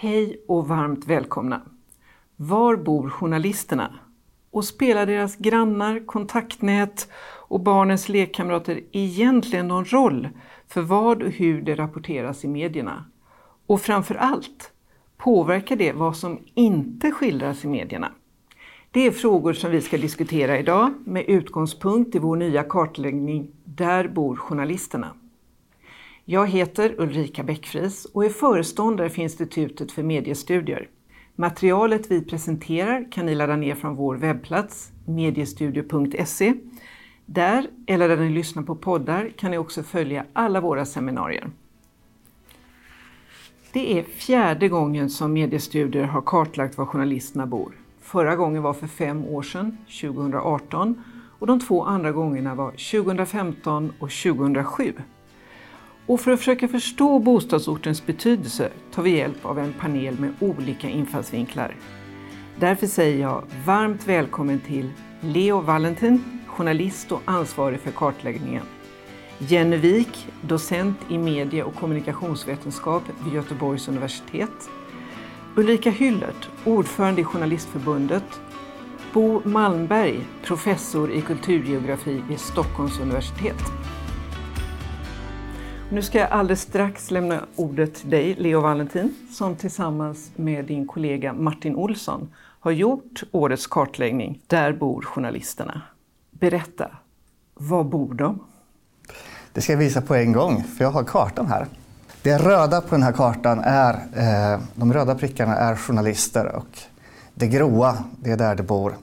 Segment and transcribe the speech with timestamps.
[0.00, 1.62] Hej och varmt välkomna!
[2.36, 3.94] Var bor journalisterna?
[4.50, 7.08] Och spelar deras grannar, kontaktnät
[7.48, 10.28] och barnens lekkamrater egentligen någon roll
[10.68, 13.04] för vad och hur det rapporteras i medierna?
[13.66, 14.72] Och framför allt,
[15.16, 18.12] påverkar det vad som inte skildras i medierna?
[18.90, 24.08] Det är frågor som vi ska diskutera idag med utgångspunkt i vår nya kartläggning Där
[24.08, 25.14] bor journalisterna.
[26.30, 30.88] Jag heter Ulrika Bäckfris och är föreståndare för Institutet för mediestudier.
[31.36, 36.54] Materialet vi presenterar kan ni ladda ner från vår webbplats mediestudio.se.
[37.26, 41.50] Där, eller där ni lyssnar på poddar, kan ni också följa alla våra seminarier.
[43.72, 47.72] Det är fjärde gången som Mediestudier har kartlagt var journalisterna bor.
[48.00, 51.02] Förra gången var för fem år sedan, 2018,
[51.38, 54.94] och de två andra gångerna var 2015 och 2007.
[56.08, 60.88] Och för att försöka förstå bostadsortens betydelse tar vi hjälp av en panel med olika
[60.88, 61.76] infallsvinklar.
[62.58, 68.62] Därför säger jag varmt välkommen till Leo Valentin, journalist och ansvarig för kartläggningen.
[69.38, 74.70] Jenny Wik, docent i medie och kommunikationsvetenskap vid Göteborgs universitet.
[75.56, 78.40] Ulrika Hyllert, ordförande i Journalistförbundet.
[79.12, 83.64] Bo Malmberg, professor i kulturgeografi vid Stockholms universitet.
[85.90, 90.86] Nu ska jag alldeles strax lämna ordet till dig, Leo Valentin, som tillsammans med din
[90.86, 95.82] kollega Martin Olsson har gjort årets kartläggning Där bor journalisterna.
[96.30, 96.90] Berätta,
[97.54, 98.40] var bor de?
[99.52, 101.66] Det ska jag visa på en gång, för jag har kartan här.
[102.22, 106.78] Det röda på den här kartan är, eh, de röda prickarna är journalister och
[107.34, 108.94] det gråa, det är där det bor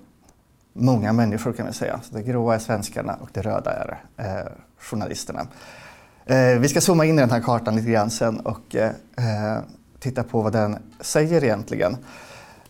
[0.73, 1.99] många människor kan vi säga.
[2.03, 5.47] Så det gråa är svenskarna och det röda är eh, journalisterna.
[6.25, 9.63] Eh, vi ska zooma in i den här kartan lite grann sen och eh, eh,
[9.99, 11.97] titta på vad den säger egentligen.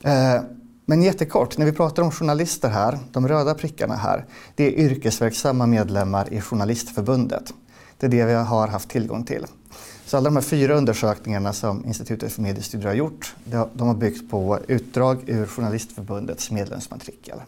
[0.02, 0.42] Eh,
[0.86, 5.66] men jättekort, när vi pratar om journalister här, de röda prickarna här, det är yrkesverksamma
[5.66, 7.54] medlemmar i Journalistförbundet.
[7.98, 9.46] Det är det vi har haft tillgång till.
[10.06, 13.36] Så alla de här fyra undersökningarna som Institutet för mediestudier har gjort,
[13.74, 17.42] de har byggt på utdrag ur Journalistförbundets medlemsmatrikel.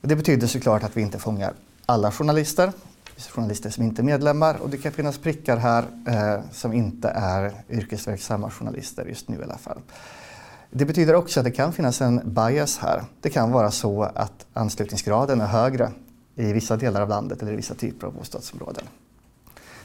[0.00, 1.52] Det betyder såklart att vi inte fångar
[1.86, 2.72] alla journalister,
[3.28, 7.52] journalister som inte är medlemmar och det kan finnas prickar här eh, som inte är
[7.70, 9.78] yrkesverksamma journalister just nu i alla fall.
[10.70, 13.04] Det betyder också att det kan finnas en bias här.
[13.20, 15.92] Det kan vara så att anslutningsgraden är högre
[16.34, 18.84] i vissa delar av landet eller i vissa typer av bostadsområden.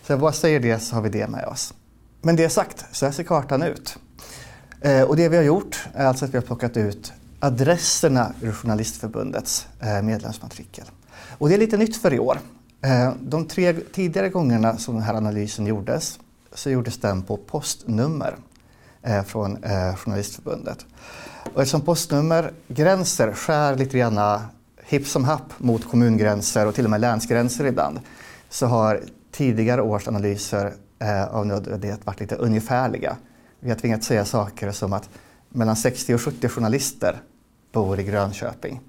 [0.03, 1.73] Så jag bara säger det så har vi det med oss.
[2.21, 3.97] Men det sagt, så här ser kartan ut.
[4.81, 8.51] Eh, och det vi har gjort är alltså att vi har plockat ut adresserna ur
[8.51, 10.85] Journalistförbundets eh, medlemsmatrikel.
[11.37, 12.39] Och det är lite nytt för i år.
[12.87, 16.19] Eh, de tre tidigare gångerna som den här analysen gjordes
[16.53, 18.35] så gjordes den på postnummer
[19.01, 20.85] eh, från eh, Journalistförbundet.
[21.53, 24.39] Och eftersom postnummergränser skär lite grann
[24.83, 27.99] hipp som happ mot kommungränser och till och med länsgränser ibland
[28.49, 30.73] så har tidigare års analyser
[31.29, 33.17] av nödvändighet varit lite ungefärliga.
[33.59, 35.09] Vi har tvingats säga saker som att
[35.49, 37.21] mellan 60 och 70 journalister
[37.71, 38.81] bor i Grönköping.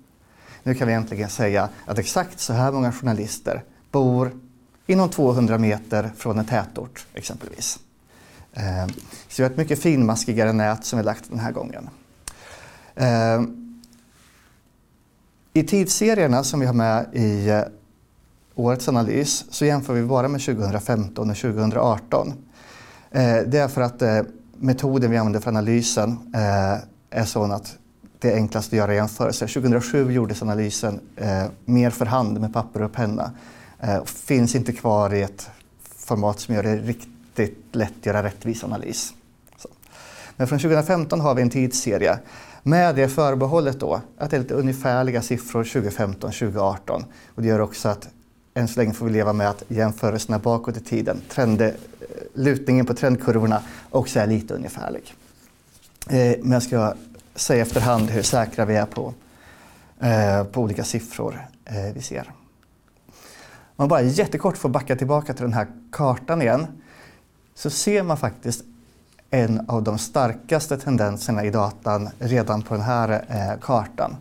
[0.62, 4.32] Nu kan vi äntligen säga att exakt så här många journalister bor
[4.87, 7.78] inom 200 meter från en tätort exempelvis.
[8.53, 8.87] Eh,
[9.28, 11.88] så vi har ett mycket finmaskigare nät som vi lagt den här gången.
[12.94, 13.43] Eh,
[15.53, 17.62] I tidsserierna som vi har med i eh,
[18.54, 22.32] årets analys så jämför vi bara med 2015 och 2018.
[23.10, 24.03] Det är för att
[24.56, 26.34] metoden vi använder för analysen
[27.10, 27.77] är sån att
[28.19, 29.47] det är enklast att göra jämförelser.
[29.47, 31.00] 2007 gjordes analysen
[31.65, 33.32] mer för hand med papper och penna.
[33.81, 35.50] Eh, finns inte kvar i ett
[35.83, 39.15] format som gör det riktigt lätt att göra rättvis analys.
[39.56, 39.69] Så.
[40.37, 42.19] Men från 2015 har vi en tidsserie
[42.62, 47.05] med det förbehållet då att det är lite ungefärliga siffror 2015-2018.
[47.34, 48.09] Och det gör också att
[48.55, 51.71] än så länge får vi leva med att jämförelserna bakåt i tiden, trend, eh,
[52.34, 55.15] lutningen på trendkurvorna också är lite ungefärlig.
[56.10, 56.95] Eh, men jag ska
[57.34, 59.15] säga efterhand hur säkra vi är på,
[60.01, 62.33] eh, på olika siffror eh, vi ser.
[63.78, 66.66] Om man bara jättekort får backa tillbaka till den här kartan igen
[67.54, 68.65] så ser man faktiskt
[69.30, 74.16] en av de starkaste tendenserna i datan redan på den här eh, kartan.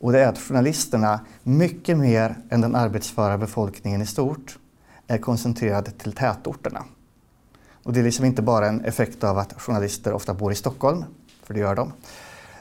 [0.00, 4.58] Och det är att journalisterna, mycket mer än den arbetsföra befolkningen i stort,
[5.06, 6.84] är koncentrerade till tätorterna.
[7.82, 11.04] Och det är liksom inte bara en effekt av att journalister ofta bor i Stockholm,
[11.42, 11.92] för det gör de.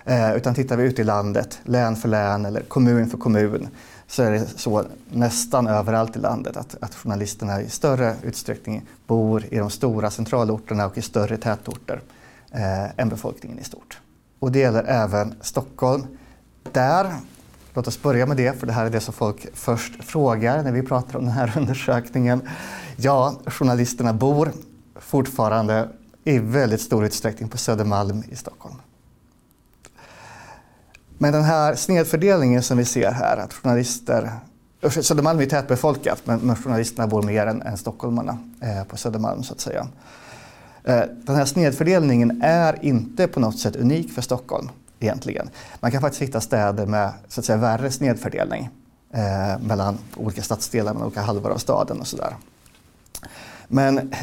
[0.06, 3.68] Eh, utan tittar vi ut i landet, län för län eller kommun för kommun,
[4.10, 9.46] så är det så nästan överallt i landet att, att journalisterna i större utsträckning bor
[9.50, 12.02] i de stora centralorterna och i större tätorter
[12.52, 14.00] eh, än befolkningen i stort.
[14.40, 16.08] Och det gäller även Stockholm.
[16.72, 17.14] Där,
[17.74, 20.72] låt oss börja med det, för det här är det som folk först frågar när
[20.72, 22.42] vi pratar om den här undersökningen.
[22.96, 24.52] Ja, journalisterna bor
[24.96, 25.90] fortfarande
[26.24, 28.76] i väldigt stor utsträckning på Södermalm i Stockholm.
[31.22, 34.32] Men den här snedfördelningen som vi ser här, att journalister
[34.82, 39.54] Södermalm är tätbefolkat men, men journalisterna bor mer än, än stockholmarna eh, på Södermalm så
[39.54, 39.88] att säga.
[40.84, 44.70] Eh, den här snedfördelningen är inte på något sätt unik för Stockholm
[45.00, 45.50] egentligen.
[45.80, 48.70] Man kan faktiskt hitta städer med så att säga, värre snedfördelning
[49.14, 52.36] eh, mellan olika stadsdelar, mellan olika halvor av staden och sådär.
[53.68, 54.14] Men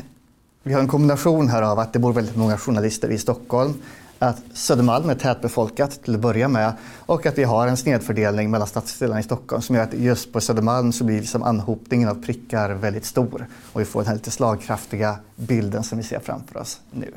[0.62, 3.75] vi har en kombination här av att det bor väldigt många journalister i Stockholm
[4.18, 6.72] att Södermalm är tätbefolkat till att börja med
[7.06, 10.40] och att vi har en snedfördelning mellan stadsdelarna i Stockholm som gör att just på
[10.40, 14.30] Södermalm så blir liksom anhopningen av prickar väldigt stor och vi får den här lite
[14.30, 17.12] slagkraftiga bilden som vi ser framför oss nu.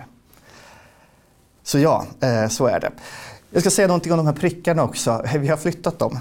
[1.63, 2.92] Så ja, eh, så är det.
[3.51, 5.25] Jag ska säga någonting om de här prickarna också.
[5.40, 6.19] Vi har flyttat dem.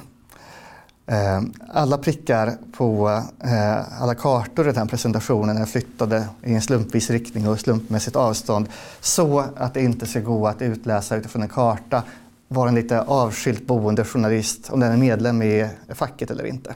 [1.09, 3.09] Eh, alla prickar på
[3.45, 8.17] eh, alla kartor i den här presentationen är flyttade i en slumpvis riktning och slumpmässigt
[8.17, 8.69] avstånd
[9.01, 12.03] så att det inte ska gå att utläsa utifrån en karta
[12.49, 16.75] var en lite avskilt boende journalist, om den är medlem i facket eller inte.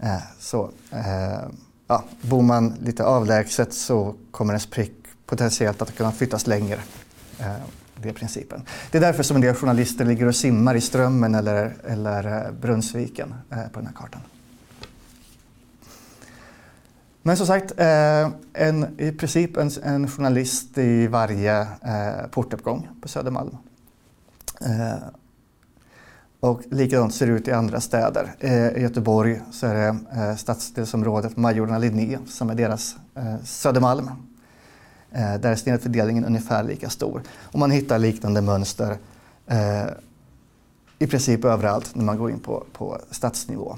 [0.00, 0.70] Eh, så,
[1.86, 4.92] ja, bor man lite avlägset så kommer ens prick
[5.26, 6.78] potentiellt att kunna flyttas längre
[8.04, 8.62] det är principen.
[8.90, 12.52] Det är därför som en del journalister ligger och simmar i Strömmen eller, eller eh,
[12.52, 14.20] Brunnsviken eh, på den här kartan.
[17.22, 23.08] Men som sagt, eh, en, i princip en, en, journalist i varje eh, portuppgång på
[23.08, 23.56] Södermalm.
[24.60, 24.94] Eh,
[26.40, 28.34] och likadant ser det ut i andra städer.
[28.38, 34.10] Eh, I Göteborg så är det eh, stadsdelsområdet Majorna Linné som är deras eh, Södermalm.
[35.14, 37.22] Eh, där är snedfördelningen ungefär lika stor.
[37.42, 38.96] Och man hittar liknande mönster
[39.46, 39.86] eh,
[40.98, 43.76] i princip överallt när man går in på, på stadsnivå.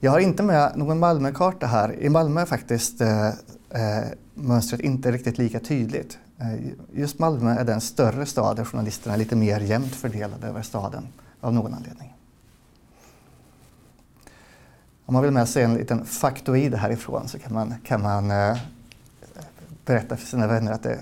[0.00, 2.02] Jag har inte med någon Malmökarta här.
[2.02, 4.04] I Malmö är faktiskt eh, eh,
[4.34, 6.18] mönstret inte riktigt lika tydligt.
[6.38, 6.54] Eh,
[6.92, 11.08] just Malmö är den större stad där journalisterna är lite mer jämnt fördelade över staden
[11.40, 12.14] av någon anledning.
[15.06, 18.58] Om man vill med sig en liten faktoid härifrån så kan man, kan man eh,
[19.88, 20.98] berätta för sina vänner att det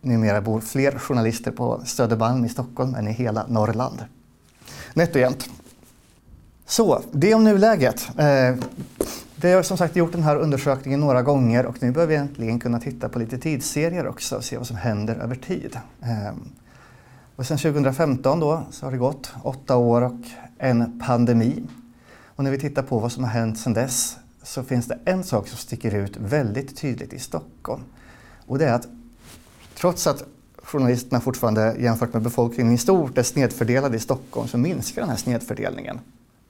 [0.00, 4.04] numera bor fler journalister på Södermalm i Stockholm än i hela Norrland.
[4.94, 5.48] Nätt och jämnt.
[6.66, 8.08] Så, det om nuläget.
[8.18, 8.56] Eh,
[9.36, 12.60] vi har som sagt gjort den här undersökningen några gånger och nu börjar vi äntligen
[12.60, 15.78] kunna titta på lite tidsserier också och se vad som händer över tid.
[16.02, 16.34] Eh,
[17.36, 20.20] och sedan 2015 då så har det gått åtta år och
[20.58, 21.62] en pandemi.
[22.36, 25.24] Och när vi tittar på vad som har hänt sedan dess så finns det en
[25.24, 27.82] sak som sticker ut väldigt tydligt i Stockholm.
[28.46, 28.88] Och det är att
[29.74, 30.24] trots att
[30.62, 35.16] journalisterna fortfarande jämfört med befolkningen i stort är snedfördelade i Stockholm så minskar den här
[35.16, 36.00] snedfördelningen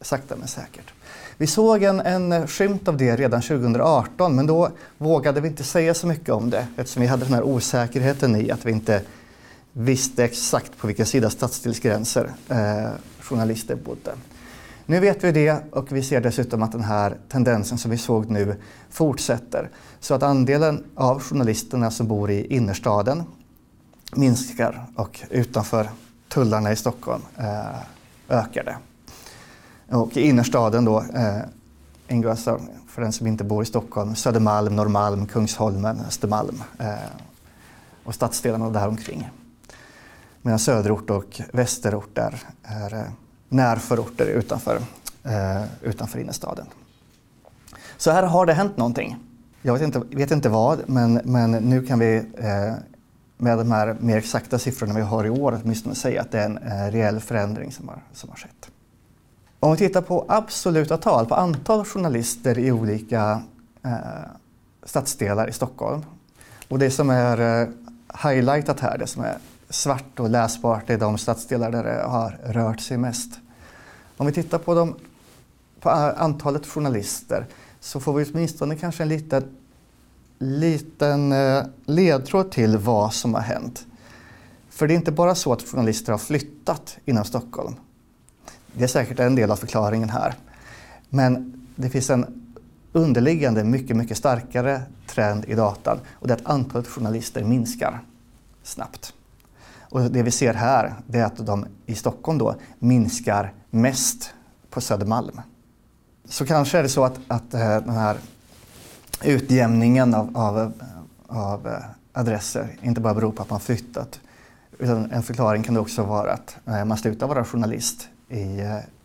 [0.00, 0.92] sakta men säkert.
[1.36, 5.94] Vi såg en, en skymt av det redan 2018 men då vågade vi inte säga
[5.94, 9.02] så mycket om det eftersom vi hade den här osäkerheten i att vi inte
[9.72, 12.88] visste exakt på vilken sida stadsdelsgränser eh,
[13.20, 14.14] journalister bodde.
[14.86, 18.30] Nu vet vi det och vi ser dessutom att den här tendensen som vi såg
[18.30, 18.56] nu
[18.90, 19.70] fortsätter.
[20.00, 23.22] Så att andelen av journalisterna som bor i innerstaden
[24.12, 25.90] minskar och utanför
[26.28, 27.78] tullarna i Stockholm eh,
[28.28, 28.76] ökar det.
[29.96, 31.38] Och i innerstaden då eh,
[32.88, 36.94] för den som inte bor i Stockholm, Södermalm, Norrmalm, Kungsholmen, Östermalm eh,
[38.04, 39.30] och stadsdelarna däromkring.
[40.42, 43.04] Medan söderort och västerort är, är eh,
[43.48, 44.80] närförorter utanför,
[45.24, 46.66] eh, utanför innerstaden.
[47.96, 49.16] Så här har det hänt någonting.
[49.62, 52.74] Jag vet inte, vet inte vad, men, men nu kan vi eh,
[53.36, 56.44] med de här mer exakta siffrorna vi har i år åtminstone säga att det är
[56.44, 58.70] en eh, reell förändring som har, som har skett.
[59.60, 63.42] Om vi tittar på absoluta tal, på antal journalister i olika
[63.84, 63.98] eh,
[64.82, 66.04] stadsdelar i Stockholm.
[66.68, 67.68] Och det som är eh,
[68.22, 69.38] highlightat här, det som är
[69.70, 73.30] svart och läsbart, i de stadsdelar där det har rört sig mest.
[74.16, 74.94] Om vi tittar på, de,
[75.80, 77.46] på antalet journalister
[77.80, 79.56] så får vi åtminstone kanske en liten,
[80.38, 83.86] liten eh, ledtråd till vad som har hänt.
[84.70, 87.74] För det är inte bara så att journalister har flyttat inom Stockholm.
[88.72, 90.34] Det är säkert en del av förklaringen här.
[91.08, 92.54] Men det finns en
[92.92, 98.00] underliggande mycket, mycket starkare trend i datan och det är att antalet journalister minskar
[98.62, 99.13] snabbt.
[99.94, 104.34] Och det vi ser här det är att de i Stockholm då minskar mest
[104.70, 105.40] på Södermalm.
[106.24, 108.16] Så kanske är det så att, att eh, den här
[109.24, 110.72] utjämningen av, av,
[111.26, 114.20] av eh, adresser inte bara beror på att man flyttat
[114.78, 118.60] Utan en förklaring kan det också vara att eh, man slutar vara journalist i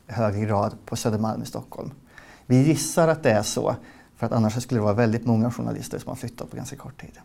[0.08, 1.91] högre grad på Södermalm i Stockholm.
[2.46, 3.75] Vi gissar att det är så,
[4.17, 7.01] för att annars skulle det vara väldigt många journalister som har flyttat på ganska kort
[7.01, 7.19] tid.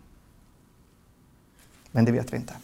[1.90, 2.54] Men det vet vi inte.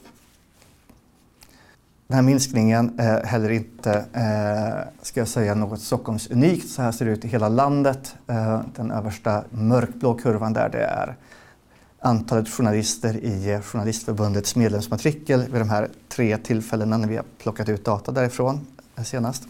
[2.10, 6.70] Den här minskningen är heller inte, eh, ska jag säga, något Stockholmsunikt.
[6.70, 8.14] Så här ser det ut i hela landet.
[8.26, 11.16] Eh, den översta mörkblå kurvan där det är
[12.00, 17.84] antalet journalister i Journalistförbundets medlemsmatrikel vid de här tre tillfällena när vi har plockat ut
[17.84, 18.66] data därifrån
[19.04, 19.42] senast.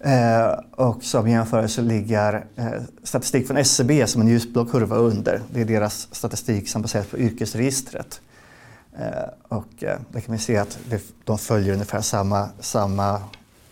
[0.00, 2.68] Eh, och som jämförelse ligger eh,
[3.02, 5.40] statistik från SCB som en ljusblå kurva under.
[5.52, 8.20] Det är deras statistik som baseras på yrkesregistret.
[8.98, 10.78] Eh, och eh, där kan vi se att
[11.24, 13.14] de följer ungefär samma, samma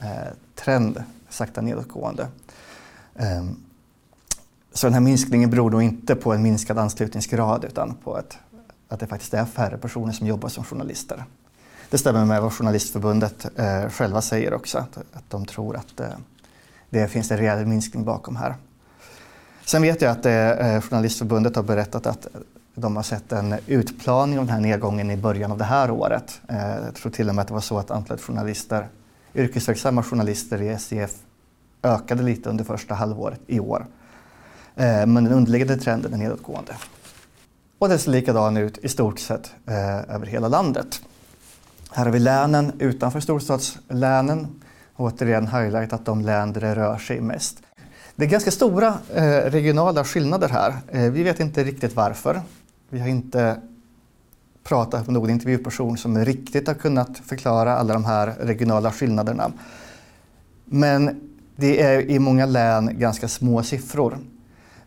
[0.01, 2.29] eh, trend, sakta nedåtgående.
[3.17, 3.57] Ehm,
[4.73, 8.39] så den här minskningen beror då inte på en minskad anslutningsgrad utan på ett,
[8.89, 11.25] att det faktiskt är färre personer som jobbar som journalister.
[11.91, 16.07] Det stämmer med vad Journalistförbundet eh, själva säger också, att, att de tror att eh,
[16.91, 18.55] det finns en rejäl minskning bakom här.
[19.65, 22.27] Sen vet jag att eh, eh Journalistförbundet har berättat att
[22.75, 26.41] de har sett en utplaning av den här nedgången i början av det här året.
[26.49, 28.89] Eh, jag tror till och med att det var så att antalet journalister,
[29.35, 31.11] yrkesverksamma journalister i SEF
[31.83, 33.87] ökade lite under första halvåret i år.
[34.77, 36.77] Eh, men den underliggande trenden är nedåtgående.
[37.79, 41.01] Och det ser likadan ut i stort sett eh, över hela landet.
[41.91, 44.63] Här har vi länen utanför storstadslänen.
[44.97, 47.59] Återigen highlightat de län där det rör sig mest.
[48.17, 50.75] Det är ganska stora eh, regionala skillnader här.
[50.89, 52.43] Eh, vi vet inte riktigt varför.
[52.95, 53.61] Vi har inte
[54.65, 59.53] pratat med någon intervjuperson som riktigt har kunnat förklara alla de här regionala skillnaderna.
[60.65, 61.21] Men
[61.57, 64.19] det är i många län ganska små siffror.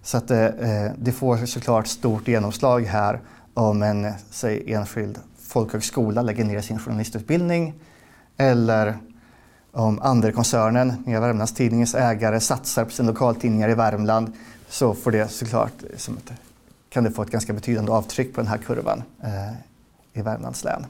[0.01, 3.19] Så att det, det får såklart stort genomslag här
[3.53, 7.73] om en säg, enskild folkhögskola lägger ner sin journalistutbildning
[8.37, 8.97] eller
[9.71, 14.33] om Anderkoncernen, Nya Värmlands Tidningens ägare, satsar på sina lokaltidningar i Värmland
[14.69, 16.31] så får det såklart som ett
[16.89, 19.53] kan det få ett ganska betydande avtryck på den här kurvan eh,
[20.13, 20.85] i Värmlands län.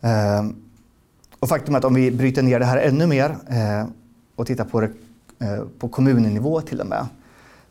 [0.00, 0.46] Eh,
[1.38, 3.86] och faktum är att om vi bryter ner det här ännu mer eh,
[4.36, 4.90] och tittar på det
[5.38, 7.06] eh, på kommunnivå till och med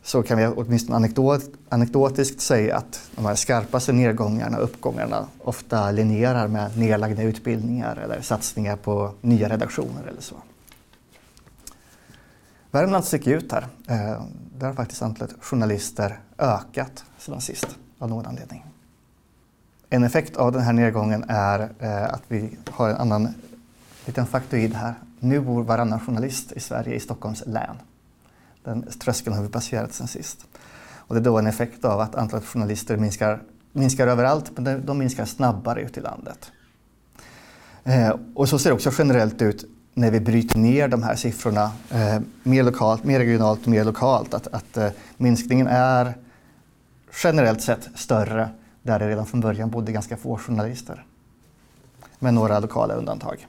[0.02, 5.90] så kan vi åtminstone anekdot, anekdotiskt säga att de här skarpaste nedgångarna och uppgångarna ofta
[5.90, 10.34] linjerar med nedlagda utbildningar eller satsningar på nya redaktioner eller så.
[12.72, 13.66] Värmland sticker ut här.
[13.88, 14.22] Eh,
[14.58, 17.66] där har faktiskt antalet journalister ökat sedan sist
[17.98, 18.64] av någon anledning.
[19.90, 23.34] En effekt av den här nedgången är eh, att vi har en annan
[24.06, 24.94] liten faktoid här.
[25.20, 27.76] Nu bor varannan journalist i Sverige i Stockholms län.
[28.64, 30.46] Den tröskeln har vi passerat sedan sist.
[30.94, 34.98] Och det är då en effekt av att antalet journalister minskar, minskar överallt, men de
[34.98, 36.52] minskar snabbare ute i landet.
[37.84, 39.64] Eh, och så ser det också generellt ut
[39.94, 44.34] när vi bryter ner de här siffrorna eh, mer lokalt, mer regionalt och mer lokalt.
[44.34, 46.14] Att, att eh, minskningen är
[47.24, 48.48] generellt sett större
[48.82, 51.04] där det redan från början bodde ganska få journalister.
[52.18, 53.46] Med några lokala undantag.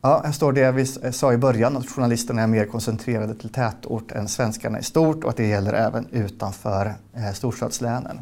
[0.00, 3.48] Ja, här står det vi eh, sa i början att journalisterna är mer koncentrerade till
[3.48, 8.20] tätort än svenskarna i stort och att det gäller även utanför eh, storstadslänen.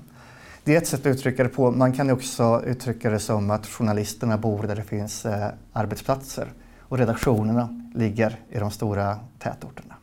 [0.65, 1.71] Det är ett sätt att uttrycka det på.
[1.71, 6.49] Man kan också uttrycka det som att journalisterna bor där det finns eh, arbetsplatser
[6.95, 9.95] och redaktionerna ligger i de stora tätorterna.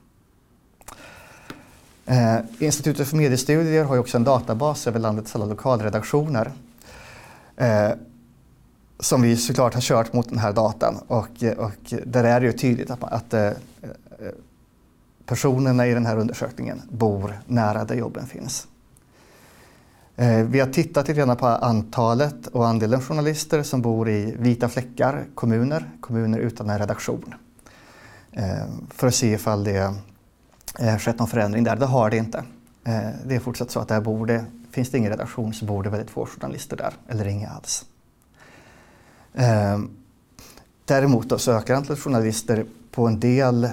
[2.06, 6.52] Eh, Institutet för mediestudier har också en databas över landets alla lokalredaktioner
[7.58, 7.92] eh,
[9.00, 12.46] som vi såklart har kört mot den här datan och, eh, och där är det
[12.46, 13.54] ju tydligt att, att eh, eh,
[15.26, 18.68] personerna i den här undersökningen bor nära där jobben finns.
[20.22, 24.70] Eh, vi har tittat lite grann på antalet och andelen journalister som bor i vita
[24.70, 27.34] fläckar, kommuner, kommuner utan en redaktion.
[28.32, 29.96] Eh, för att se ifall det
[30.80, 31.76] eh, skett någon förändring där.
[31.76, 32.44] Det har det inte.
[33.26, 35.90] Det är fortsatt så att där bor det, finns det ingen redaktion så bor det
[35.90, 37.86] väldigt få journalister där, eller inga alls.
[40.86, 43.70] Däremot då så ökar antalet journalister på en del,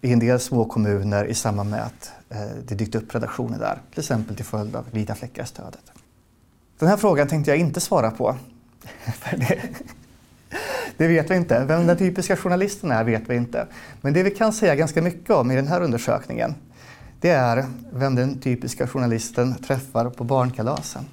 [0.00, 3.80] i en del små kommuner i samband med att Eh, det dykt upp redaktioner där,
[3.90, 5.92] till exempel till följd av vita fläckar-stödet.
[6.78, 8.36] Den här frågan tänkte jag inte svara på.
[9.30, 9.60] det,
[10.96, 11.64] det vet vi inte.
[11.64, 13.66] Vem den typiska journalisten är vet vi inte.
[14.00, 16.54] Men det vi kan säga ganska mycket om i den här undersökningen
[17.20, 21.04] det är vem den typiska journalisten träffar på barnkalasen.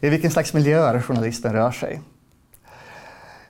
[0.00, 2.00] I vilken slags miljöer journalisten rör sig.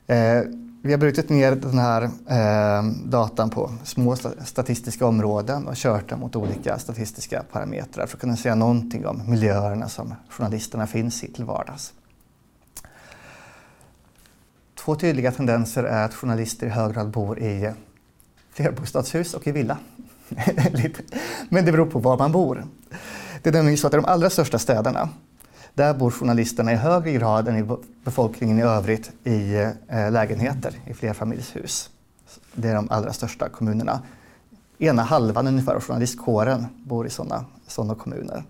[0.07, 0.43] Eh,
[0.85, 6.21] vi har brutit ner den här eh, datan på små statistiska områden och kört den
[6.21, 11.33] mot olika statistiska parametrar för att kunna säga någonting om miljöerna som journalisterna finns i
[11.33, 11.93] till vardags.
[14.75, 17.73] Två tydliga tendenser är att journalister i hög grad bor i
[18.53, 19.79] flerbostadshus och i villa.
[21.49, 22.65] Men det beror på var man bor.
[23.43, 25.09] Det är nämligen så att i de allra största städerna
[25.75, 29.55] där bor journalisterna i högre grad än i befolkningen i övrigt i
[29.89, 31.91] eh, lägenheter i flerfamiljshus.
[32.55, 34.03] Det är de allra största kommunerna.
[34.79, 38.45] Ena halvan ungefär av journalistkåren bor i sådana såna kommuner.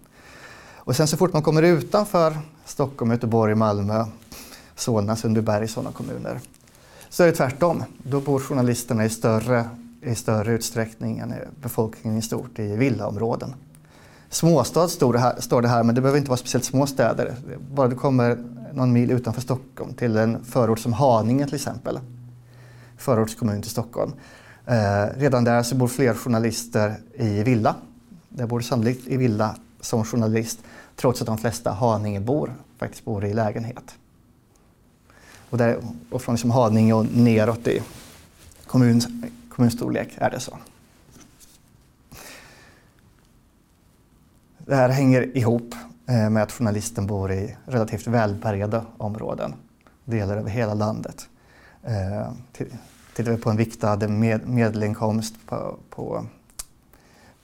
[0.77, 4.05] Och sen så fort man kommer utanför Stockholm, Göteborg, Malmö,
[4.75, 6.41] Solna, Sundbyberg, sådana kommuner,
[7.09, 7.85] så är det tvärtom.
[8.03, 9.69] Då bor journalisterna i större,
[10.01, 13.55] i större utsträckning än befolkningen i stort i villaområden.
[14.33, 17.35] Småstad står det, här, står det här, men det behöver inte vara speciellt små städer.
[17.71, 18.39] Bara du kommer
[18.73, 22.01] någon mil utanför Stockholm till en förort som Haninge till exempel.
[22.97, 24.13] Förortskommun till Stockholm.
[24.67, 27.75] Eh, redan där så bor fler journalister i villa.
[28.29, 30.59] Det bor sannolikt i villa som journalist
[30.97, 33.95] trots att de flesta Haningebor faktiskt bor i lägenhet.
[35.51, 35.77] Och, där,
[36.11, 37.83] och från liksom Haninge och neråt i
[38.67, 39.01] kommun,
[39.49, 40.59] kommunstorlek är det så.
[44.67, 45.75] Det här hänger ihop
[46.07, 49.55] eh, med att journalisten bor i relativt välbärgade områden.
[50.05, 51.29] delar över hela landet.
[51.83, 52.33] Eh,
[53.15, 56.27] tittar vi på en viktad med, medelinkomst på, på,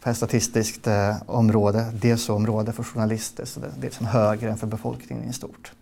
[0.03, 4.67] per statistiskt eh, område, DSO-område för journalister, så det, det är liksom högre än för
[4.67, 5.73] befolkningen i stort.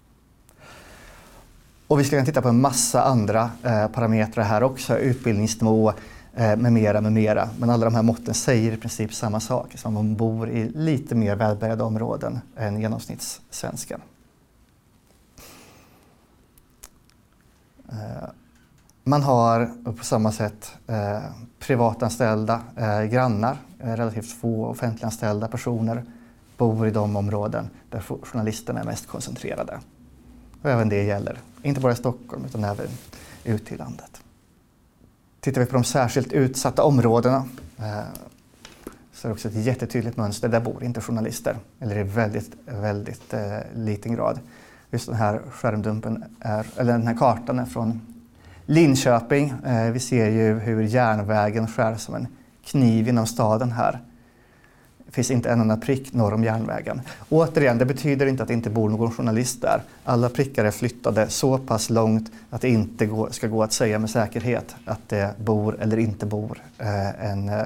[1.87, 5.93] Och vi ska titta på en massa andra eh, parametrar här också, utbildningsnivå,
[6.39, 7.49] Eh, med mera, med mera.
[7.59, 11.15] Men alla de här måtten säger i princip samma sak, som man bor i lite
[11.15, 14.01] mer välbärgade områden än genomsnittssvensken.
[17.89, 18.29] Eh,
[19.05, 21.23] man har på samma sätt eh,
[21.59, 26.05] privatanställda eh, grannar, relativt få offentliganställda personer
[26.57, 29.81] bor i de områden där journalisterna är mest koncentrerade.
[30.63, 32.89] Och även det gäller, inte bara i Stockholm utan även
[33.45, 34.16] ute i landet.
[35.47, 37.45] Tittar vi på de särskilt utsatta områdena
[37.79, 38.01] eh,
[39.13, 40.49] så är det också ett jättetydligt mönster.
[40.49, 44.41] Där bor inte journalister, eller i väldigt, väldigt eh, liten grad.
[44.91, 48.01] Just den här skärmdumpen, är, eller den här kartan är från
[48.65, 49.55] Linköping.
[49.67, 52.27] Eh, vi ser ju hur järnvägen skär som en
[52.65, 54.01] kniv inom staden här.
[55.07, 57.01] Det finns inte en enda prick norr om järnvägen.
[57.29, 59.83] Återigen, det betyder inte att det inte bor någon journalist där.
[60.05, 64.11] Alla prickar är flyttade så pass långt att det inte ska gå att säga med
[64.11, 67.63] säkerhet att det bor eller inte bor eh, en eh,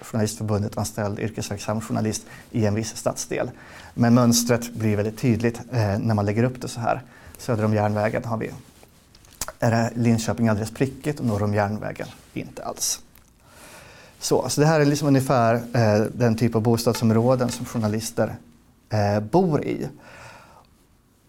[0.00, 3.50] Journalistförbundet anställd yrkesverksam journalist i en viss stadsdel.
[3.94, 7.02] Men mönstret blir väldigt tydligt eh, när man lägger upp det så här.
[7.38, 8.50] Söder om järnvägen har vi
[9.58, 13.00] är Linköping alldeles prickigt och norr om järnvägen inte alls.
[14.18, 18.36] Så, så det här är liksom ungefär eh, den typ av bostadsområden som journalister
[18.90, 19.88] eh, bor i.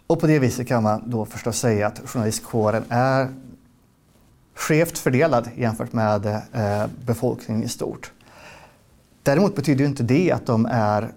[0.08, 3.28] Och på det viset kan man då förstås säga att journalistkåren är
[4.56, 8.12] skevt fördelad jämfört med eh, befolkningen i stort.
[9.24, 11.12] Däremot betyder inte det att de är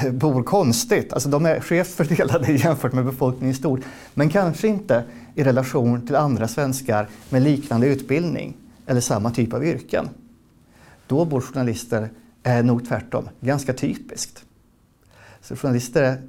[0.10, 1.12] bor konstigt.
[1.12, 3.80] Alltså de är skevt fördelade jämfört med befolkningen i stort.
[4.14, 8.56] Men kanske inte i relation till andra svenskar med liknande utbildning
[8.86, 10.08] eller samma typ av yrken.
[11.06, 12.10] Då bor journalister
[12.42, 14.44] eh, nog tvärtom, ganska typiskt.
[15.40, 16.22] Så journalister är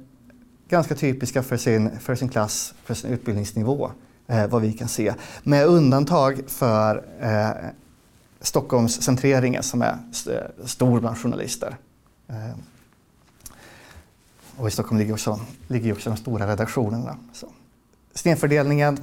[0.68, 3.90] ganska typiska för sin, för sin klass, för sin utbildningsnivå,
[4.26, 5.14] eh, vad vi kan se.
[5.42, 7.70] Med undantag för eh,
[8.40, 10.30] Stockholmscentreringen som är st
[10.64, 11.76] stor bland journalister.
[12.28, 12.58] Eh,
[14.56, 17.16] och i Stockholm ligger också, ligger också de stora redaktionerna.
[17.32, 17.46] Så.
[18.14, 18.98] Snedfördelningen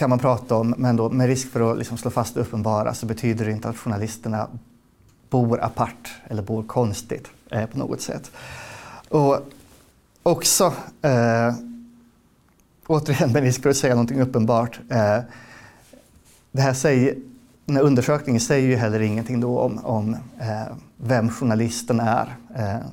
[0.00, 2.94] kan man prata om, men då med risk för att liksom slå fast det uppenbara
[2.94, 4.48] så betyder det inte att journalisterna
[5.30, 8.30] bor apart eller bor konstigt eh, på något sätt.
[9.08, 9.38] Och
[10.22, 11.54] också, eh,
[12.86, 15.18] återigen med risk för att säga någonting uppenbart, eh,
[16.52, 17.16] det här säger,
[17.64, 22.36] den här undersökningen säger ju heller ingenting då om, om eh, vem journalisten är.
[22.56, 22.86] Eh,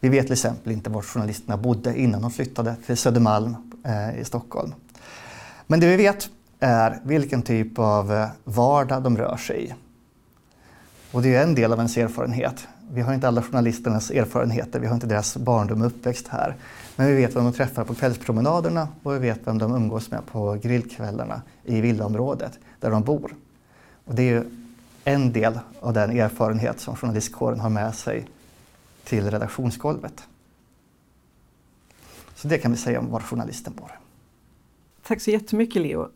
[0.00, 4.24] vi vet till exempel inte var journalisterna bodde innan de flyttade till Södermalm eh, i
[4.24, 4.74] Stockholm.
[5.66, 6.30] Men det vi vet
[6.64, 9.74] är vilken typ av eh, vardag de rör sig i.
[11.12, 12.68] Och det är en del av ens erfarenhet.
[12.92, 16.56] Vi har inte alla journalisternas erfarenheter, vi har inte deras barndom och uppväxt här.
[16.96, 20.26] Men vi vet vem de träffar på kvällspromenaderna och vi vet vem de umgås med
[20.26, 23.34] på grillkvällarna i villaområdet där de bor.
[24.04, 24.44] Och det är ju
[25.04, 28.26] en del av den erfarenhet som journalistkåren har med sig
[29.04, 30.22] till redaktionsgolvet.
[32.34, 33.98] Så det kan vi säga om var journalisten bor.
[35.06, 36.08] Tack så jättemycket Leo.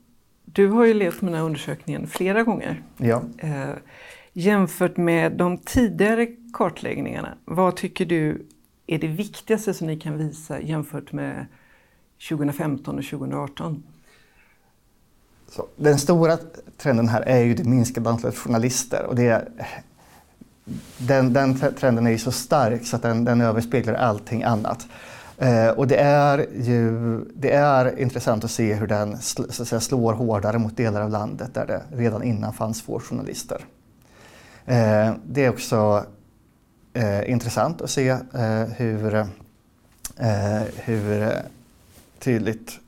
[0.52, 2.82] Du har ju levt med den här undersökningen flera gånger.
[2.96, 3.22] Ja.
[3.38, 3.74] Eh,
[4.32, 8.46] jämfört med de tidigare kartläggningarna, vad tycker du
[8.86, 11.46] är det viktigaste som ni kan visa jämfört med
[12.28, 13.82] 2015 och 2018?
[15.48, 16.38] Så, den stora
[16.76, 19.48] trenden här är ju det minskade antalet journalister och det,
[20.98, 24.86] den, den trenden är ju så stark så att den, den överspeglar allting annat.
[25.38, 29.68] Eh, och det är, ju, det är intressant att se hur den sl så att
[29.68, 33.64] säga, slår hårdare mot delar av landet där det redan innan fanns få journalister.
[34.66, 36.04] Eh, det är också
[36.92, 41.32] eh, intressant att se eh, hur, eh, hur
[42.18, 42.78] tydligt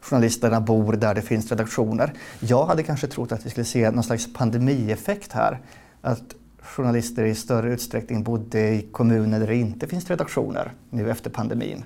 [0.00, 2.12] journalisterna bor där det finns redaktioner.
[2.40, 5.60] Jag hade kanske trott att vi skulle se någon slags pandemieffekt här.
[6.02, 6.34] Att
[6.76, 11.84] journalister i större utsträckning bodde i kommuner där det inte finns redaktioner nu efter pandemin.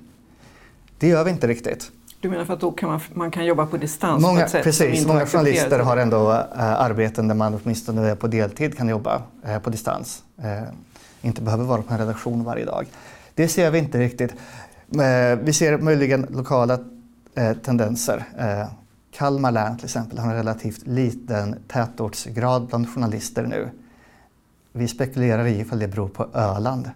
[0.98, 1.90] Det gör vi inte riktigt.
[2.20, 4.50] Du menar för att då kan man, man kan jobba på distans många, på ett
[4.50, 9.22] sätt Precis, många journalister har ändå äh, arbeten där man åtminstone på deltid kan jobba
[9.46, 10.22] äh, på distans.
[10.38, 10.62] Äh,
[11.22, 12.86] inte behöver vara på en redaktion varje dag.
[13.34, 14.34] Det ser vi inte riktigt.
[15.40, 16.78] vi ser möjligen lokala
[17.62, 18.24] tendenser.
[19.10, 23.70] Kalmar län till exempel har en relativt liten tätortsgrad bland journalister nu.
[24.76, 26.90] Vi spekulerar i ifall det beror på Öland.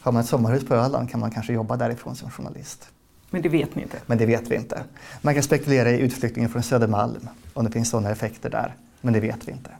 [0.00, 2.88] Har man ett sommarhus på Öland kan man kanske jobba därifrån som journalist.
[3.30, 3.96] Men det vet ni inte?
[4.06, 4.82] Men det vet vi inte.
[5.22, 8.74] Man kan spekulera i utflyttningen från Södermalm, om det finns sådana effekter där.
[9.00, 9.70] Men det vet vi inte.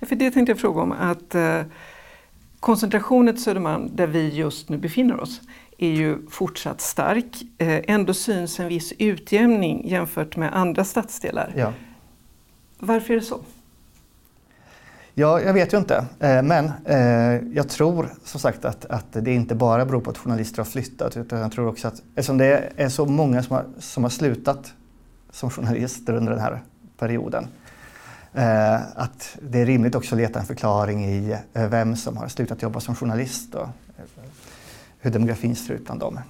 [0.00, 1.62] För det tänkte jag fråga om, att eh,
[2.60, 5.40] koncentrationen till Södermalm, där vi just nu befinner oss,
[5.78, 7.42] är ju fortsatt stark.
[7.58, 11.52] Eh, ändå syns en viss utjämning jämfört med andra stadsdelar.
[11.56, 11.72] Ja.
[12.78, 13.40] Varför är det så?
[15.20, 16.06] Ja, jag vet ju inte.
[16.20, 20.18] Eh, men eh, jag tror som sagt att, att det inte bara beror på att
[20.18, 23.64] journalister har flyttat utan jag tror också att eftersom det är så många som har,
[23.78, 24.72] som har slutat
[25.30, 26.62] som journalister under den här
[26.98, 27.46] perioden
[28.34, 32.28] eh, att det är rimligt också att leta en förklaring i eh, vem som har
[32.28, 34.04] slutat jobba som journalist och eh,
[35.00, 36.20] hur demografin ser ut bland dem.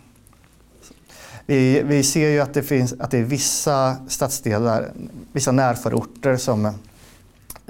[1.47, 4.91] Vi, vi ser ju att det, finns, att det är vissa stadsdelar,
[5.33, 6.73] vissa närförorter som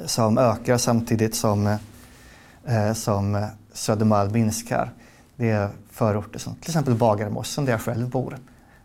[0.04, 1.66] som ökar samtidigt som,
[2.64, 4.90] eh, som Södermalm minskar.
[5.36, 8.38] Det är förorter som till exempel Bagarmossen där jag själv bor,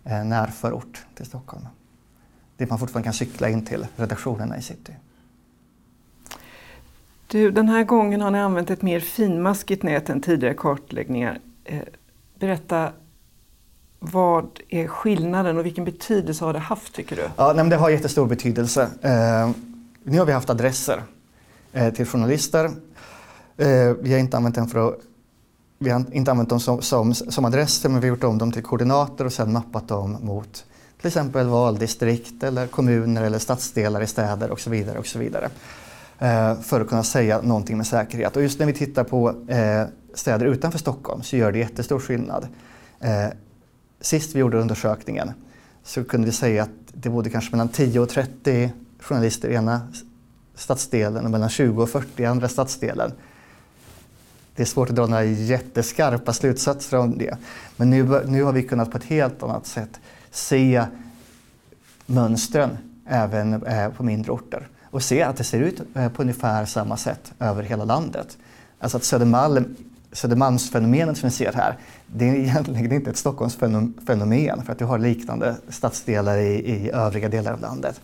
[0.03, 1.67] eh, närförort till Stockholm.
[2.57, 4.93] Dit man fortfarande kan cykla in till redaktionerna i city.
[7.27, 11.39] Du, den här gången har ni använt ett mer finmaskigt nät än tidigare kartläggningar.
[11.63, 11.81] Eh,
[12.39, 12.89] berätta,
[13.99, 17.29] vad är skillnaden och vilken betydelse har det haft tycker du?
[17.37, 18.89] Ja, nej, det har jättestor betydelse.
[20.07, 21.03] Nu har vi haft adresser
[21.73, 22.65] eh, till journalister.
[23.57, 24.99] Eh, vi har inte använt dem för att
[25.79, 28.51] vi har inte använt dem som, som, som adresser men vi har gjort om dem
[28.51, 30.65] till koordinater och sedan mappat dem mot
[30.97, 34.99] till exempel valdistrikt eller kommuner eller stadsdelar i städer och så vidare.
[34.99, 35.49] Och så vidare
[36.19, 38.35] eh, för att kunna säga någonting med säkerhet.
[38.35, 42.47] Och just när vi tittar på eh, städer utanför Stockholm så gör det jättestor skillnad.
[42.99, 43.27] Eh,
[44.01, 45.31] sist vi gjorde undersökningen
[45.83, 48.71] så kunde vi säga att det bodde kanske mellan 10 och 30
[49.05, 49.87] journalister i ena
[50.55, 53.11] stadsdelen och mellan 20 och 40 i andra stadsdelen.
[54.55, 57.37] Det är svårt att dra några jätteskarpa slutsatser om det.
[57.77, 59.99] Men nu, nu har vi kunnat på ett helt annat sätt
[60.31, 60.85] se
[62.05, 66.65] mönstren även eh, på mindre orter och se att det ser ut eh, på ungefär
[66.65, 68.37] samma sätt över hela landet.
[68.79, 69.75] Alltså att Södermalm,
[70.11, 74.99] Södermalmsfenomenet som vi ser här, det är egentligen inte ett Stockholmsfenomen för att du har
[74.99, 78.01] liknande stadsdelar i, i övriga delar av landet.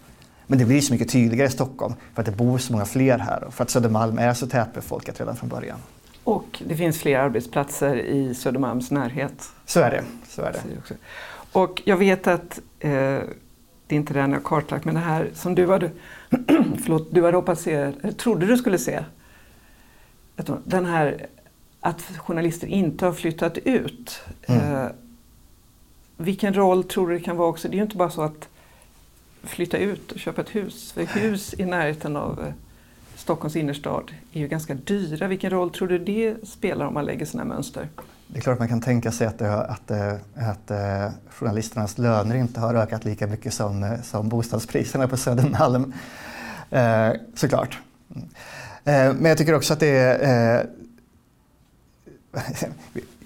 [0.52, 3.18] Men det blir så mycket tydligare i Stockholm för att det bor så många fler
[3.18, 5.78] här och för att Södermalm är så tätbefolkat redan från början.
[6.24, 9.50] Och det finns fler arbetsplatser i Södermalms närhet.
[9.66, 10.04] Så är det.
[10.30, 10.96] Så är det.
[11.52, 13.26] Och jag vet att eh, det
[13.88, 15.92] är inte den jag kartlagt, men det här som du hade,
[16.84, 19.04] förlåt, du hade hoppats se, trodde du skulle se.
[20.64, 21.28] Den här
[21.80, 24.22] att journalister inte har flyttat ut.
[24.48, 24.76] Mm.
[24.76, 24.92] Eh,
[26.18, 27.68] vilken roll tror du det kan vara också?
[27.68, 28.48] Det är ju inte bara så att
[29.44, 30.92] flytta ut och köpa ett hus.
[30.92, 32.54] För hus i närheten av eh,
[33.16, 35.28] Stockholms innerstad är ju ganska dyra.
[35.28, 37.90] Vilken roll tror du det spelar om man lägger sina mönster?
[38.28, 42.36] Det är klart man kan tänka sig att, det, att, eh, att, att journalisternas löner
[42.36, 45.94] inte har ökat lika mycket som, som bostadspriserna på Södermalm.
[46.72, 47.80] Eh, såklart.
[48.84, 50.66] Eh, men jag tycker också att det är eh,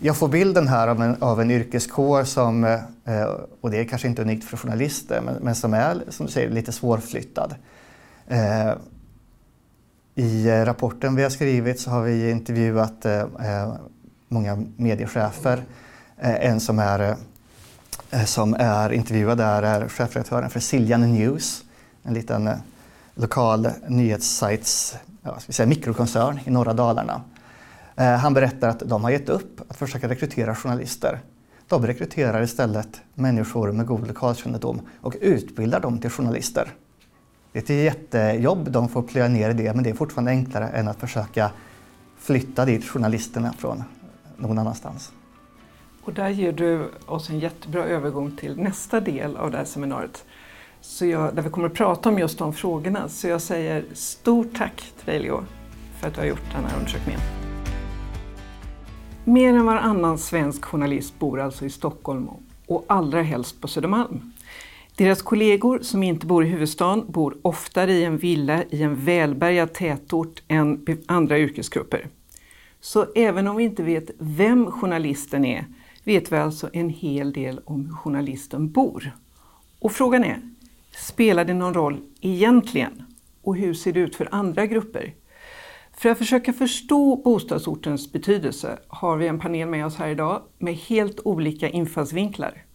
[0.02, 3.30] jag får bilden här av en, av en yrkeskår som, eh, eh,
[3.62, 6.50] och det är kanske inte unikt för journalister, men, men som är som du säger,
[6.50, 7.56] lite svårflyttad.
[8.28, 8.74] Eh,
[10.16, 13.74] I rapporten vi har skrivit så har vi intervjuat eh, eh
[14.28, 15.64] många mediechefer.
[16.18, 17.16] Eh, en som är,
[18.26, 21.64] som är intervjuad där är chefredaktören för Siljan News,
[22.04, 22.50] en liten
[23.16, 27.22] lokal nyhetssajts ja, ska säga, mikrokoncern i norra Dalarna.
[27.96, 31.20] Eh, han berättar att de har gett upp att försöka rekrytera journalister.
[31.68, 36.74] De rekryterar istället människor med god lokalkännedom och utbildar dem till journalister.
[37.52, 40.68] Det är ett jättejobb de får plöja ner i det men det är fortfarande enklare
[40.68, 41.52] än att försöka
[42.18, 43.84] flytta dit journalisterna från
[44.38, 45.12] någon annanstans.
[46.04, 50.26] Och där ger du oss en jättebra övergång till nästa del av det här seminariet.
[50.82, 53.10] Så jag, där vi kommer att prata om just de frågorna.
[53.10, 55.44] Så jag säger stort tack till dig Leo
[56.00, 57.45] för att du har gjort den här undersökningen.
[59.28, 62.30] Mer än varannan svensk journalist bor alltså i Stockholm
[62.68, 64.32] och allra helst på Södermalm.
[64.96, 69.74] Deras kollegor som inte bor i huvudstaden bor oftare i en villa i en välbärgad
[69.74, 72.08] tätort än andra yrkesgrupper.
[72.80, 75.66] Så även om vi inte vet vem journalisten är
[76.04, 79.12] vet vi alltså en hel del om hur journalisten bor.
[79.80, 80.42] Och frågan är,
[80.92, 83.04] spelar det någon roll egentligen?
[83.42, 85.14] Och hur ser det ut för andra grupper?
[85.98, 90.74] För att försöka förstå bostadsortens betydelse har vi en panel med oss här idag med
[90.74, 92.66] helt olika infallsvinklar.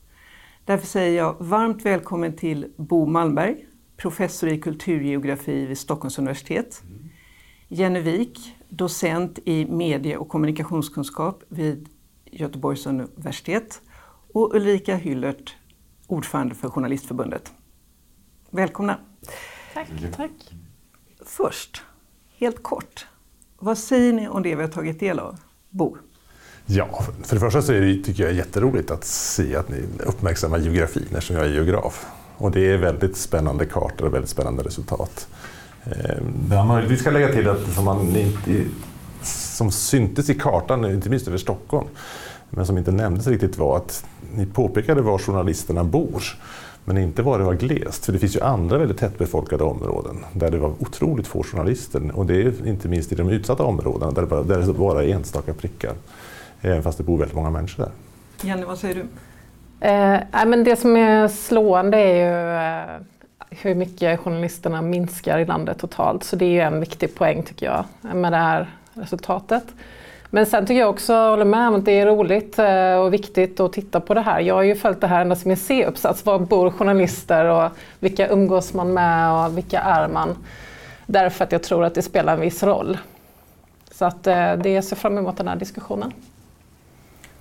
[0.65, 6.83] Därför säger jag varmt välkommen till Bo Malmberg, professor i kulturgeografi vid Stockholms universitet.
[7.69, 11.89] Jenny Wik, docent i medie och kommunikationskunskap vid
[12.25, 13.83] Göteborgs universitet.
[14.33, 15.57] Och Ulrika Hyllert,
[16.07, 17.53] ordförande för Journalistförbundet.
[18.51, 18.99] Välkomna!
[19.75, 19.89] Tack.
[20.17, 20.53] Tack.
[21.27, 21.83] Först,
[22.39, 23.07] helt kort,
[23.63, 25.37] vad säger ni om det vi har tagit del av?
[25.71, 25.97] Bo?
[26.67, 30.59] Ja, för det första så är det, tycker jag jätteroligt att se att ni uppmärksammar
[30.59, 32.07] geografin eftersom jag är geograf.
[32.37, 35.29] Och det är väldigt spännande kartor och väldigt spännande resultat.
[35.85, 38.65] Eh, vi ska lägga till att som, man inte,
[39.23, 41.89] som syntes i kartan, inte minst över Stockholm,
[42.51, 46.23] men som inte nämndes riktigt var att ni påpekade var journalisterna bor
[46.93, 48.05] men inte var det var glest.
[48.05, 52.11] För det finns ju andra väldigt tättbefolkade områden där det var otroligt få journalister.
[52.15, 55.05] Och det är inte minst i de utsatta områdena där det bara, där det bara
[55.05, 55.93] är enstaka prickar.
[56.61, 57.93] Även fast det bor väldigt många människor där.
[58.49, 59.01] Jenny, vad säger du?
[59.87, 63.07] Eh, men det som är slående är ju eh,
[63.51, 66.25] hur mycket journalisterna minskar i landet totalt.
[66.25, 67.85] Så det är ju en viktig poäng tycker jag
[68.17, 69.65] med det här resultatet.
[70.33, 73.61] Men sen tycker jag också, håller med om att det är roligt eh, och viktigt
[73.61, 74.41] att titta på det här.
[74.41, 76.27] Jag har ju följt det här ända som en C-uppsats.
[76.27, 80.37] Var bor journalister och vilka umgås man med och vilka är man?
[81.07, 82.99] Därför att jag tror att det spelar en viss roll.
[83.91, 86.13] Så att eh, det ser fram emot den här diskussionen.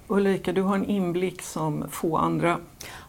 [0.08, 2.58] Ulrika, du har en inblick som få andra.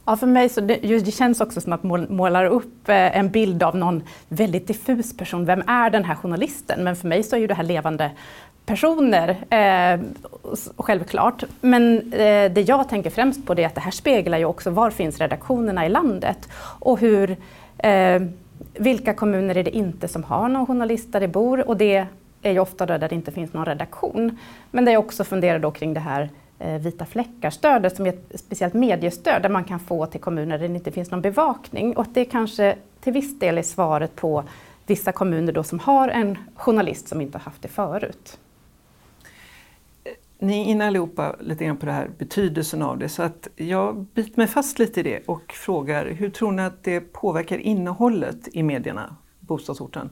[0.05, 3.63] Ja, för mig så det, det känns också som att målar upp eh, en bild
[3.63, 5.45] av någon väldigt diffus person.
[5.45, 6.85] Vem är den här journalisten?
[6.85, 8.11] Men för mig så är ju det här levande
[8.67, 10.01] personer, eh,
[10.77, 11.45] självklart.
[11.61, 14.91] Men eh, det jag tänker främst på är att det här speglar ju också var
[14.91, 17.37] finns redaktionerna i landet och hur,
[17.79, 18.23] eh,
[18.75, 22.07] vilka kommuner är det inte som har någon journalist där det bor och det
[22.43, 24.39] är ju ofta där det inte finns någon redaktion.
[24.71, 28.41] Men det jag också funderar då kring det här eh, vita fläckar-stödet som är ett
[28.41, 32.03] speciellt mediestöd där man kan få till kommuner där det inte finns någon bevakning och
[32.03, 34.45] att det kanske till viss del är svaret på
[34.87, 38.39] vissa kommuner då som har en journalist som inte haft det förut.
[40.43, 44.07] Ni är inne allihopa lite grann på det här betydelsen av det så att jag
[44.15, 48.49] biter mig fast lite i det och frågar hur tror ni att det påverkar innehållet
[48.53, 50.11] i medierna, bostadsorten?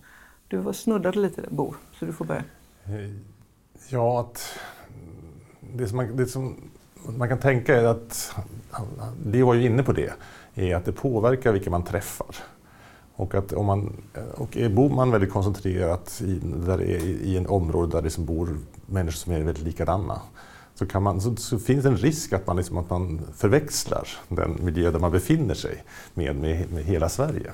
[0.48, 2.44] Du snuddade lite där, Bo, så du får börja.
[2.84, 3.10] Eh,
[3.88, 4.58] ja, att
[5.60, 6.56] det som man, det som
[7.16, 8.34] man kan tänka är att,
[9.24, 10.12] Leo var ju inne på det,
[10.54, 12.36] är att det påverkar vilka man träffar.
[13.14, 14.02] Och, att om man,
[14.34, 18.56] och bor man väldigt koncentrerat i, där i, i en område där det som bor
[18.88, 20.20] människor som är väldigt likadana
[20.78, 24.08] så, kan man, så, så finns det en risk att man, liksom, att man förväxlar
[24.28, 27.52] den miljö där man befinner sig med, med, med hela Sverige.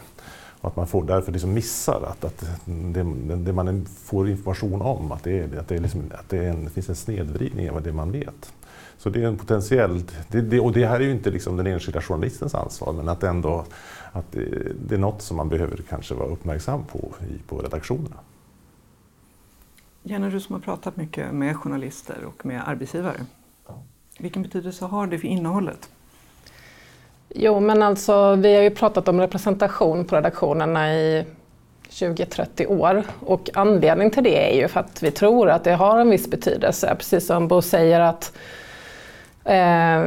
[0.60, 3.02] Och att man får därför liksom missar att, att det,
[3.36, 6.94] det, man får information om, att det, att det, liksom, att det, en, finns en
[6.94, 8.52] snedvridning av det man vet.
[8.98, 11.66] Så det är en potentiell, det, det, och det här är ju inte liksom den
[11.66, 13.64] enskilda journalistens ansvar, men att ändå
[14.12, 18.16] att det, det är något som man behöver kanske vara uppmärksam på i, på redaktionerna.
[20.06, 23.16] Jenny, du som har pratat mycket med journalister och med arbetsgivare.
[24.18, 25.88] Vilken betydelse har det för innehållet?
[27.28, 31.24] Jo, men alltså vi har ju pratat om representation på redaktionerna i
[31.90, 35.98] 20-30 år och anledningen till det är ju för att vi tror att det har
[35.98, 36.94] en viss betydelse.
[36.98, 38.32] Precis som Bo säger att
[39.44, 40.04] eh,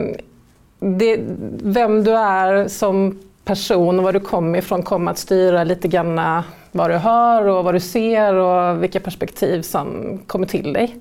[0.79, 1.19] det,
[1.63, 6.43] vem du är som person och var du kommer ifrån kommer att styra lite grann
[6.77, 10.95] vad du hör och vad du ser och vilka perspektiv som kommer till dig.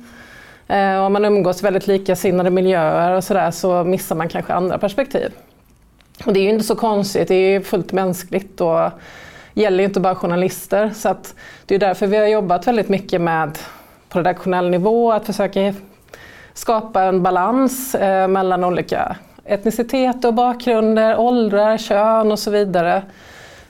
[0.68, 4.78] Eh, om man umgås i väldigt likasinnade miljöer och sådär så missar man kanske andra
[4.78, 5.32] perspektiv.
[6.24, 8.90] Och det är ju inte så konstigt, det är fullt mänskligt och
[9.54, 10.90] gäller inte bara journalister.
[10.94, 11.34] Så att
[11.66, 13.58] det är därför vi har jobbat väldigt mycket med
[14.08, 15.74] på redaktionell nivå att försöka
[16.54, 23.02] skapa en balans eh, mellan olika etnicitet och bakgrunder, åldrar, kön och så vidare.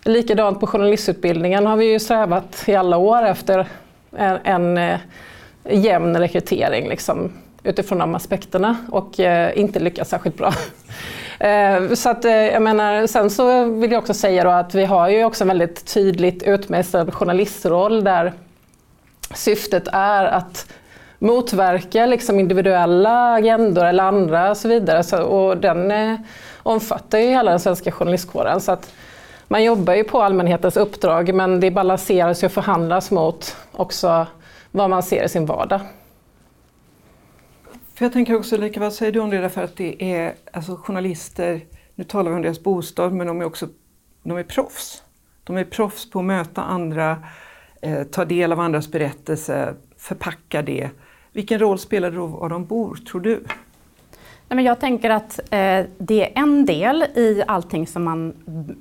[0.07, 3.67] Likadant på journalistutbildningen har vi ju strävat i alla år efter
[4.17, 4.99] en, en eh,
[5.71, 10.53] jämn rekrytering liksom, utifrån de aspekterna och eh, inte lyckats särskilt bra.
[11.39, 14.85] Eh, så att, eh, jag menar, sen så vill jag också säga då att vi
[14.85, 18.33] har ju också en väldigt tydligt utmejslad journalistroll där
[19.35, 20.73] syftet är att
[21.19, 25.03] motverka liksom individuella agendor eller andra och så vidare.
[25.03, 26.15] Så, och den eh,
[26.63, 28.61] omfattar ju hela den svenska journalistkåren.
[28.61, 28.93] Så att
[29.49, 34.27] man jobbar ju på allmänhetens uppdrag men det balanseras och förhandlas mot också
[34.71, 35.81] vad man ser i sin vardag.
[37.95, 40.77] För jag tänker också, Lika, vad säger du om det därför att det är alltså,
[40.77, 41.61] journalister,
[41.95, 43.69] nu talar vi om deras bostad, men de är också
[44.23, 45.03] de är proffs.
[45.45, 47.23] De är proffs på att möta andra,
[47.83, 50.91] eh, ta del av andras berättelser, förpacka det.
[51.33, 53.45] Vilken roll spelar det då var de bor, tror du?
[54.49, 58.33] Nej, men jag tänker att eh, det är en del i allting som man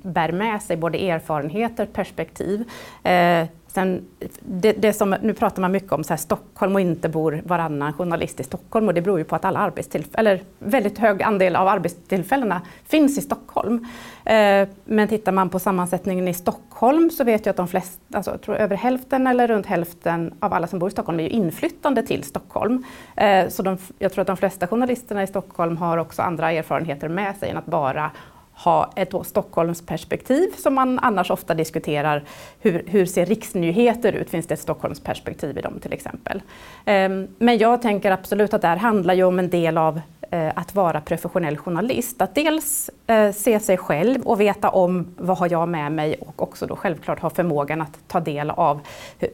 [0.02, 2.64] bär med sig, både erfarenheter, perspektiv.
[3.02, 3.46] Eh,
[3.76, 4.04] Sen,
[4.40, 7.92] det, det som, nu pratar man mycket om så här, Stockholm och inte bor varannan
[7.92, 11.56] journalist i Stockholm och det beror ju på att alla arbetstillfällen, eller väldigt hög andel
[11.56, 13.86] av arbetstillfällena finns i Stockholm.
[14.24, 18.30] Eh, men tittar man på sammansättningen i Stockholm så vet jag att de flesta, alltså,
[18.30, 21.30] jag tror över hälften eller runt hälften av alla som bor i Stockholm är ju
[21.30, 22.84] inflyttande till Stockholm.
[23.16, 27.08] Eh, så de, jag tror att de flesta journalisterna i Stockholm har också andra erfarenheter
[27.08, 28.10] med sig än att bara
[28.56, 32.24] ha ett Stockholmsperspektiv som man annars ofta diskuterar.
[32.60, 34.30] Hur, hur ser riksnyheter ut?
[34.30, 36.42] Finns det ett Stockholmsperspektiv i dem till exempel?
[36.84, 40.52] Ehm, men jag tänker absolut att det här handlar ju om en del av eh,
[40.54, 42.22] att vara professionell journalist.
[42.22, 46.42] Att dels eh, se sig själv och veta om vad har jag med mig och
[46.42, 48.80] också då självklart ha förmågan att ta del av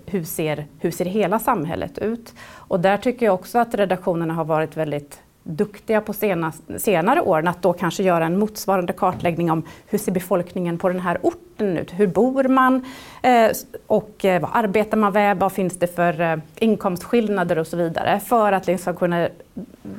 [0.06, 2.34] hur ser, hur ser hela samhället ut.
[2.54, 7.48] Och där tycker jag också att redaktionerna har varit väldigt duktiga på sena, senare åren
[7.48, 11.78] att då kanske göra en motsvarande kartläggning om hur ser befolkningen på den här orten
[11.78, 11.92] ut?
[11.92, 12.84] Hur bor man?
[13.22, 13.50] Eh,
[13.86, 15.38] och eh, vad arbetar man med?
[15.38, 18.20] Vad finns det för eh, inkomstskillnader och så vidare?
[18.20, 19.28] För att liksom kunna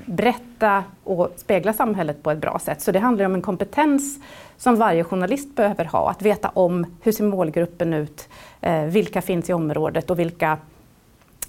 [0.05, 2.81] berätta och spegla samhället på ett bra sätt.
[2.81, 4.19] Så det handlar om en kompetens
[4.57, 6.09] som varje journalist behöver ha.
[6.09, 8.29] Att veta om hur ser målgruppen ut?
[8.61, 10.57] Eh, vilka finns i området och vilka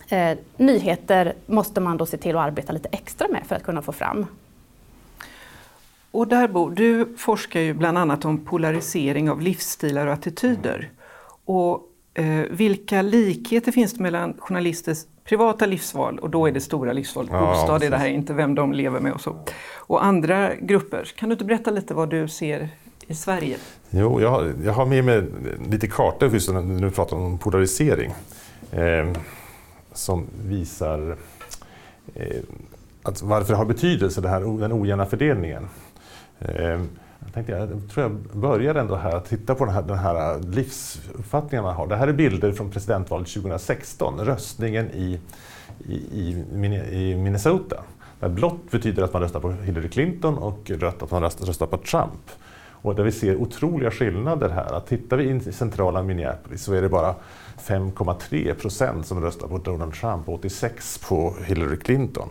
[0.08, 3.82] eh, nyheter måste man då se till att arbeta lite extra med för att kunna
[3.82, 4.26] få fram.
[6.10, 10.90] Och där Bo, du forskar ju bland annat om polarisering av livsstilar och attityder.
[11.44, 11.82] Och
[12.14, 17.30] eh, vilka likheter finns det mellan journalisters privata livsval, och då är det stora livsvalet
[17.32, 19.36] ja, bostad, är det här inte vem de lever med och så,
[19.74, 21.12] och andra grupper.
[21.16, 22.68] Kan du inte berätta lite vad du ser
[23.06, 23.56] i Sverige?
[23.90, 25.24] Jo, jag, har, jag har med mig
[25.70, 28.14] lite kartor just när du pratar om polarisering.
[28.72, 29.06] Eh,
[29.94, 31.16] som visar
[32.14, 32.42] eh,
[33.02, 35.68] att varför det har betydelse, det här, den ojämna fördelningen.
[36.38, 36.80] Eh,
[37.18, 40.38] jag, tänkte, jag tror jag börjar ändå här att titta på den här, den här
[40.38, 41.86] livsuppfattningen man har.
[41.86, 45.20] Det här är bilder från presidentvalet 2016, röstningen i,
[45.88, 46.44] i, i,
[46.90, 47.82] i Minnesota.
[48.20, 51.76] Där blått betyder att man röstar på Hillary Clinton och rött att man röstar på
[51.76, 52.30] Trump.
[52.84, 54.76] Och där vi ser otroliga skillnader här.
[54.76, 57.14] Att tittar vi in i centrala Minneapolis så är det bara
[57.58, 62.28] 5,3 procent som röstar på Donald Trump och 86 på Hillary Clinton.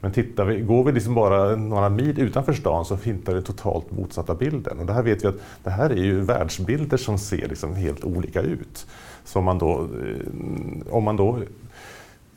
[0.00, 3.90] Men tittar vi, går vi liksom bara några mil utanför stan så hittar vi totalt
[3.90, 4.78] motsatta bilden.
[4.78, 8.04] Och det här vet vi att det här är ju världsbilder som ser liksom helt
[8.04, 8.86] olika ut.
[9.24, 11.38] Så man då, eh, om man då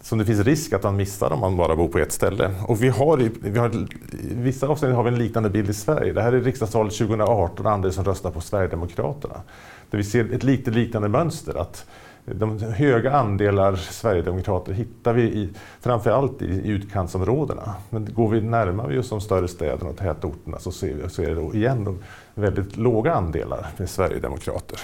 [0.01, 2.51] som det finns risk att man missar om man bara bor på ett ställe.
[2.67, 3.87] Och vi har, i, vi har, I
[4.33, 6.13] vissa avseenden har vi en liknande bild i Sverige.
[6.13, 9.41] Det här är riksdagsvalet 2018 och andra som röstar på Sverigedemokraterna.
[9.89, 11.61] Där vi ser ett lite liknande mönster.
[11.61, 11.85] att
[12.25, 15.49] de höga andelar Sverigedemokrater hittar vi i,
[15.81, 17.75] framförallt i, i utkantsområdena.
[17.89, 21.27] Men går vi närmare oss de större städerna och tätorterna så, ser vi, så är
[21.27, 21.99] det då igen de
[22.35, 24.79] väldigt låga andelar med Sverigedemokrater.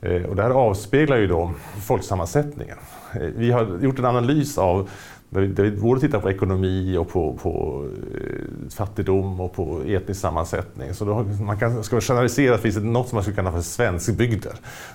[0.00, 1.52] Eh, och det här avspeglar ju då
[1.86, 2.76] folksammansättningen.
[3.14, 4.90] Eh, vi har gjort en analys av
[5.30, 9.82] där vi, där vi både tittar på ekonomi och på, på eh, fattigdom och på
[9.86, 10.94] etnisk sammansättning.
[10.94, 13.60] Så då, man kan, ska man generalisera finns det något som man skulle kalla för
[13.60, 14.52] svenskbygder.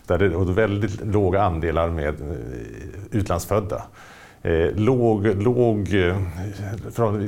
[0.08, 2.16] Där det är väldigt låga andelar med
[3.12, 3.84] utlandsfödda.
[4.42, 5.90] Eh, låg, låg,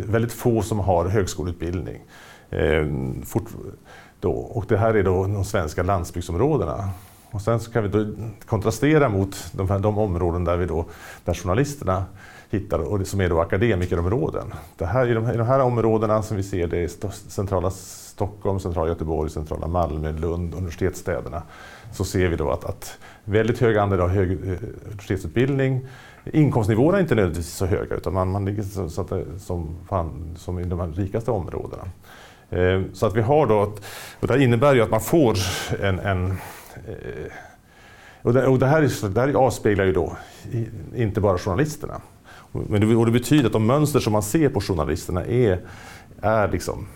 [0.05, 2.01] väldigt få som har högskoleutbildning.
[2.49, 2.87] Eh,
[3.25, 3.47] fort,
[4.19, 6.89] då, och det här är då de svenska landsbygdsområdena.
[7.35, 8.05] Och sen så kan vi då
[8.45, 10.85] kontrastera mot de, här, de områden där, vi då,
[11.23, 12.05] där journalisterna
[12.49, 14.53] hittar, och som är då akademikerområden.
[14.77, 18.59] Det här, i, de, I de här områdena som vi ser, det är centrala Stockholm,
[18.59, 21.43] centrala Göteborg, centrala Malmö, Lund, universitetsstäderna,
[21.91, 24.37] så ser vi då att, att väldigt hög andel har hög eh,
[24.85, 25.87] universitetsutbildning.
[26.33, 30.35] Inkomstnivåerna är inte nödvändigtvis så höga, utan man, man ligger så, så att, som, fan,
[30.37, 31.83] som i de här rikaste områdena.
[32.49, 33.73] Eh, så att vi har då,
[34.19, 35.37] och det innebär ju att man får
[35.81, 36.37] en, en
[36.87, 37.31] Eh,
[38.21, 40.17] och det, och det, här, det här avspeglar ju då
[40.95, 42.01] inte bara journalisterna.
[42.51, 45.59] Men det, och det betyder att de mönster som man ser på journalisterna är,
[46.21, 46.87] är liksom,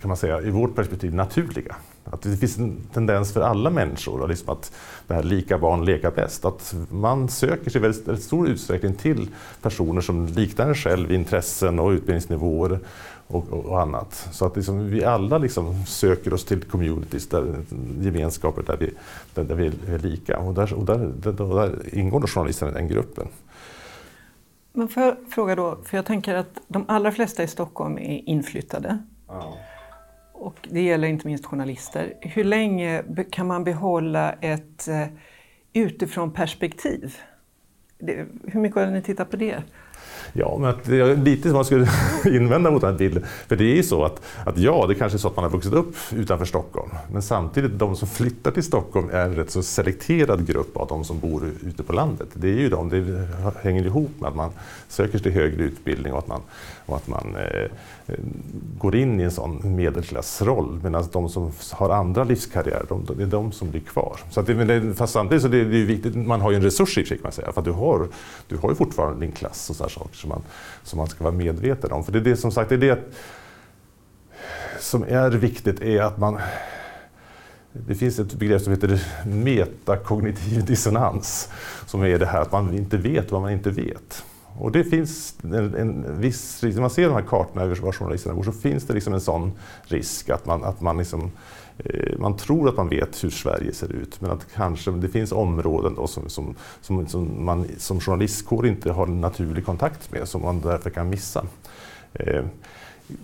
[0.00, 1.76] kan man säga, i vårt perspektiv naturliga.
[2.04, 4.72] Att det finns en tendens för alla människor, liksom att
[5.06, 6.44] det här lika barn leka bäst.
[6.44, 9.28] Att man söker sig i väldigt, väldigt stor utsträckning till
[9.62, 12.78] personer som liknar en själv i intressen och utbildningsnivåer
[13.30, 14.28] och, och, annat.
[14.32, 17.64] Så att liksom, vi alla liksom söker oss till communities, där,
[18.00, 18.90] gemenskaper där vi,
[19.34, 20.38] där, där vi är lika.
[20.38, 23.28] Och där, och där, där, där ingår journalisterna i den gruppen.
[24.72, 28.28] Men får jag fråga då, för jag tänker att de allra flesta i Stockholm är
[28.28, 28.98] inflyttade.
[29.26, 29.56] Ja.
[30.32, 32.14] Och det gäller inte minst journalister.
[32.20, 35.06] Hur länge kan man behålla ett eh,
[35.72, 37.16] utifrån perspektiv?
[38.44, 39.62] Hur mycket har ni tittat på det?
[40.32, 40.88] Ja, men att,
[41.18, 41.88] lite som man skulle
[42.24, 43.24] invända mot den bilden.
[43.48, 45.50] För det är ju så att, att ja, det kanske är så att man har
[45.50, 46.90] vuxit upp utanför Stockholm.
[47.12, 51.04] Men samtidigt, de som flyttar till Stockholm är en rätt så selekterad grupp av de
[51.04, 52.28] som bor ute på landet.
[52.34, 53.28] Det är ju de, det
[53.62, 54.50] hänger ihop med att man
[54.88, 56.40] söker sig till högre utbildning och att man,
[56.90, 58.14] och att man eh,
[58.78, 60.80] går in i en sån medelklassroll.
[60.82, 64.20] Medan de som har andra livskarriärer, de, det är de som blir kvar.
[64.30, 66.98] Så att det, fast samtidigt så det, det är viktigt, man har ju en resurs
[66.98, 67.52] i sig kan man säga.
[67.52, 68.08] För att du har,
[68.48, 70.42] du har ju fortfarande din klass och sådana saker som man,
[70.82, 72.04] som man ska vara medveten om.
[72.04, 72.98] För det är det som sagt, det är det
[74.80, 76.38] som är viktigt är att man
[77.72, 81.48] det finns ett begrepp som heter metakognitiv dissonans.
[81.86, 84.24] Som är det här att man inte vet vad man inte vet.
[84.58, 87.92] Och det finns en, en viss risk, när man ser de här kartorna över var
[87.92, 91.30] journalisterna bor så finns det liksom en sån risk att man, att man, liksom,
[91.78, 95.32] eh, man tror att man vet hur Sverige ser ut men att kanske det finns
[95.32, 100.28] områden då som, som, som, som man som journalistkår inte har en naturlig kontakt med
[100.28, 101.46] som man därför kan missa.
[102.12, 102.44] Eh,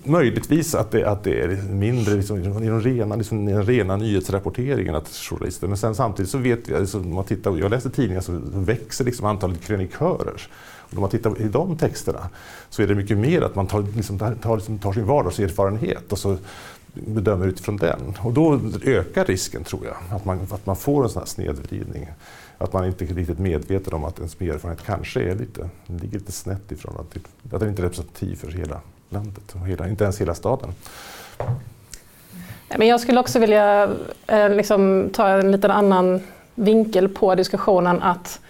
[0.05, 4.95] Möjligtvis att det, att det är mindre liksom, i, den rena, liksom, den rena nyhetsrapporteringen
[4.95, 8.21] att journalister, men sen samtidigt så vet vi, liksom, alltså, man tittar, jag läser tidningar
[8.21, 10.43] så växer liksom antalet krönikörer.
[10.91, 12.29] Och om man tittar i de texterna
[12.71, 16.19] så är det mycket mer att man tar, liksom, tar, liksom, tar sin vardagserfarenhet och
[16.19, 16.37] så
[16.93, 18.15] bedömer utifrån den.
[18.23, 22.09] Och då ökar risken, tror jag, att man, att man får en sån här snedvridning.
[22.59, 26.33] Att man inte är riktigt medveten om att ens erfarenhet kanske är lite, ligger lite
[26.33, 27.17] snett ifrån, att,
[27.55, 30.71] att den inte är representativ för hela landet, och hela, inte ens hela staden.
[32.79, 33.91] Men jag skulle också vilja
[34.27, 36.21] eh, liksom, ta en liten annan
[36.55, 38.41] vinkel på diskussionen att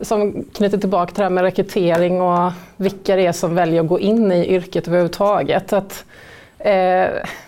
[0.00, 3.88] som knyter tillbaka till det här med rekrytering och vilka det är som väljer att
[3.88, 5.72] gå in i yrket överhuvudtaget.
[5.72, 6.04] Att,
[6.58, 7.06] eh,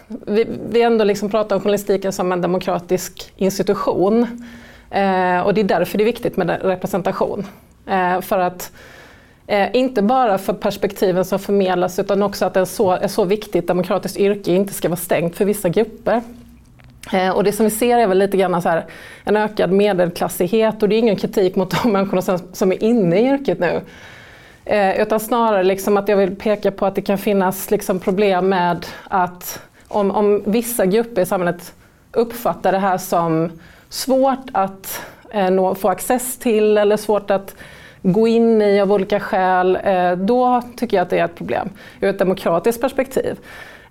[0.09, 4.47] vi, vi ändå liksom pratar om journalistiken som en demokratisk institution.
[4.91, 7.47] Eh, och det är därför det är viktigt med representation.
[7.87, 8.73] Eh, för att
[9.49, 13.69] Eh, inte bara för perspektiven som förmedlas utan också att ett så, ett så viktigt
[13.69, 16.23] demokratiskt yrke inte ska vara stängt för vissa grupper.
[17.13, 18.85] Eh, och det som vi ser är väl lite grann så här,
[19.25, 23.21] en ökad medelklassighet och det är ingen kritik mot de människorna som, som är inne
[23.21, 23.81] i yrket nu.
[24.65, 28.49] Eh, utan snarare liksom att jag vill peka på att det kan finnas liksom problem
[28.49, 31.75] med att om, om vissa grupper i samhället
[32.13, 33.51] uppfattar det här som
[33.89, 35.01] svårt att
[35.31, 37.55] eh, nå, få access till eller svårt att
[38.03, 41.69] gå in i av olika skäl, eh, då tycker jag att det är ett problem
[42.01, 43.37] ur ett demokratiskt perspektiv.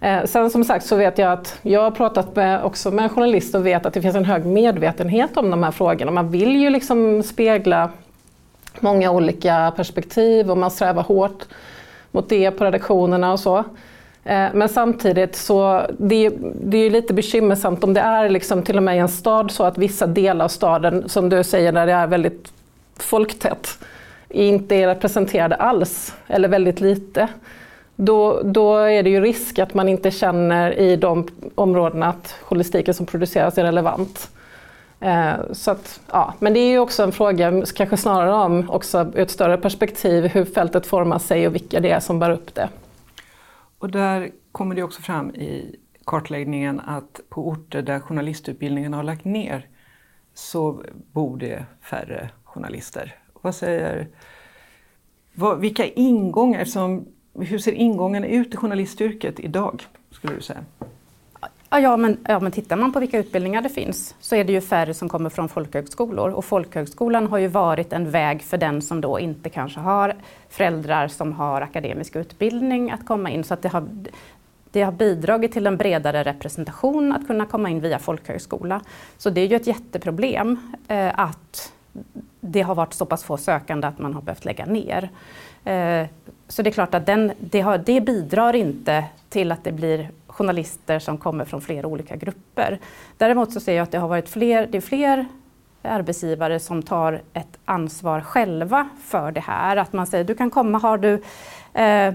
[0.05, 3.59] Eh, sen som sagt så vet jag att jag har pratat med, också med journalister
[3.59, 6.11] och vet att det finns en hög medvetenhet om de här frågorna.
[6.11, 7.89] Man vill ju liksom spegla
[8.79, 11.45] många olika perspektiv och man strävar hårt
[12.11, 13.57] mot det på redaktionerna och så.
[14.23, 16.29] Eh, men samtidigt så det,
[16.63, 19.63] det är lite bekymmersamt om det är liksom till och med i en stad så
[19.63, 22.53] att vissa delar av staden, som du säger, där det är väldigt
[22.97, 23.77] folktätt,
[24.29, 27.27] inte är representerade alls eller väldigt lite.
[27.95, 32.93] Då, då är det ju risk att man inte känner i de områdena att journalistiken
[32.93, 34.31] som produceras är relevant.
[34.99, 36.33] Eh, så att, ja.
[36.39, 40.25] Men det är ju också en fråga, kanske snarare om också ur ett större perspektiv,
[40.25, 42.69] hur fältet formar sig och vilka det är som bär upp det.
[43.79, 45.75] Och där kommer det också fram i
[46.05, 49.67] kartläggningen att på orter där journalistutbildningen har lagt ner
[50.33, 53.15] så bor det färre journalister.
[53.41, 54.07] Vad säger...
[55.33, 57.07] Vad, vilka ingångar, eftersom,
[57.39, 60.63] hur ser ingången ut i journalistyrket idag, skulle du säga?
[61.69, 64.61] Ja men, ja, men tittar man på vilka utbildningar det finns så är det ju
[64.61, 66.29] färre som kommer från folkhögskolor.
[66.29, 70.15] Och folkhögskolan har ju varit en väg för den som då inte kanske har
[70.49, 73.43] föräldrar som har akademisk utbildning att komma in.
[73.43, 73.87] Så att det har,
[74.71, 78.81] det har bidragit till en bredare representation att kunna komma in via folkhögskola.
[79.17, 81.73] Så det är ju ett jätteproblem eh, att
[82.41, 85.09] det har varit så pass få sökande att man har behövt lägga ner.
[85.65, 86.07] Eh,
[86.47, 90.09] så det är klart att den, det, har, det bidrar inte till att det blir
[90.27, 92.79] journalister som kommer från flera olika grupper.
[93.17, 95.25] Däremot så ser jag att det har varit fler, det är fler
[95.81, 99.77] arbetsgivare som tar ett ansvar själva för det här.
[99.77, 101.21] Att man säger du kan komma, har du
[101.73, 102.13] eh,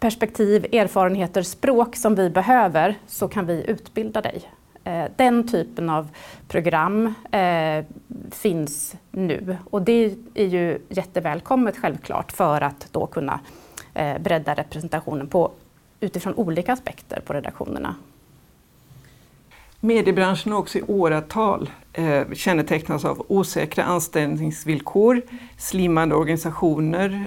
[0.00, 4.42] perspektiv, erfarenheter, språk som vi behöver så kan vi utbilda dig.
[4.84, 6.08] Eh, den typen av
[6.48, 7.84] program eh,
[8.30, 13.40] finns nu och det är ju jättevälkommet självklart för att då kunna
[13.94, 15.50] eh, bredda representationen på,
[16.00, 17.94] utifrån olika aspekter på redaktionerna.
[19.80, 25.22] Mediebranschen har också i åratal eh, kännetecknas av osäkra anställningsvillkor,
[25.58, 27.26] slimmade organisationer,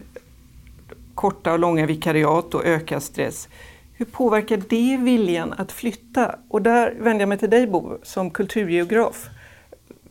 [1.16, 3.50] korta och långa vikariat och ökad stress.
[3.98, 6.36] Hur påverkar det viljan att flytta?
[6.50, 9.30] Och där vänder jag mig till dig Bo, som kulturgeograf.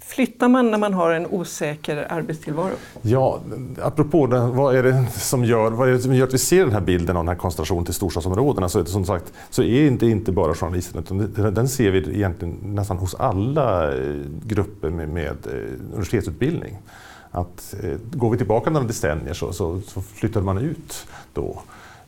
[0.01, 2.75] Flyttar man när man har en osäker arbetstillvaro?
[3.03, 3.41] Ja,
[3.83, 6.65] apropå det, vad är det som gör, vad är det som gör att vi ser
[6.65, 8.69] den här bilden av den här koncentrationen till storstadsområdena?
[8.69, 12.99] Så, som sagt, så är det inte bara journalisterna, utan den ser vi egentligen nästan
[12.99, 14.15] hos alla eh,
[14.45, 15.53] grupper med, med eh,
[15.93, 16.79] universitetsutbildning.
[17.31, 21.63] Att, eh, går vi tillbaka några decennier så, så, så flyttade man ut då.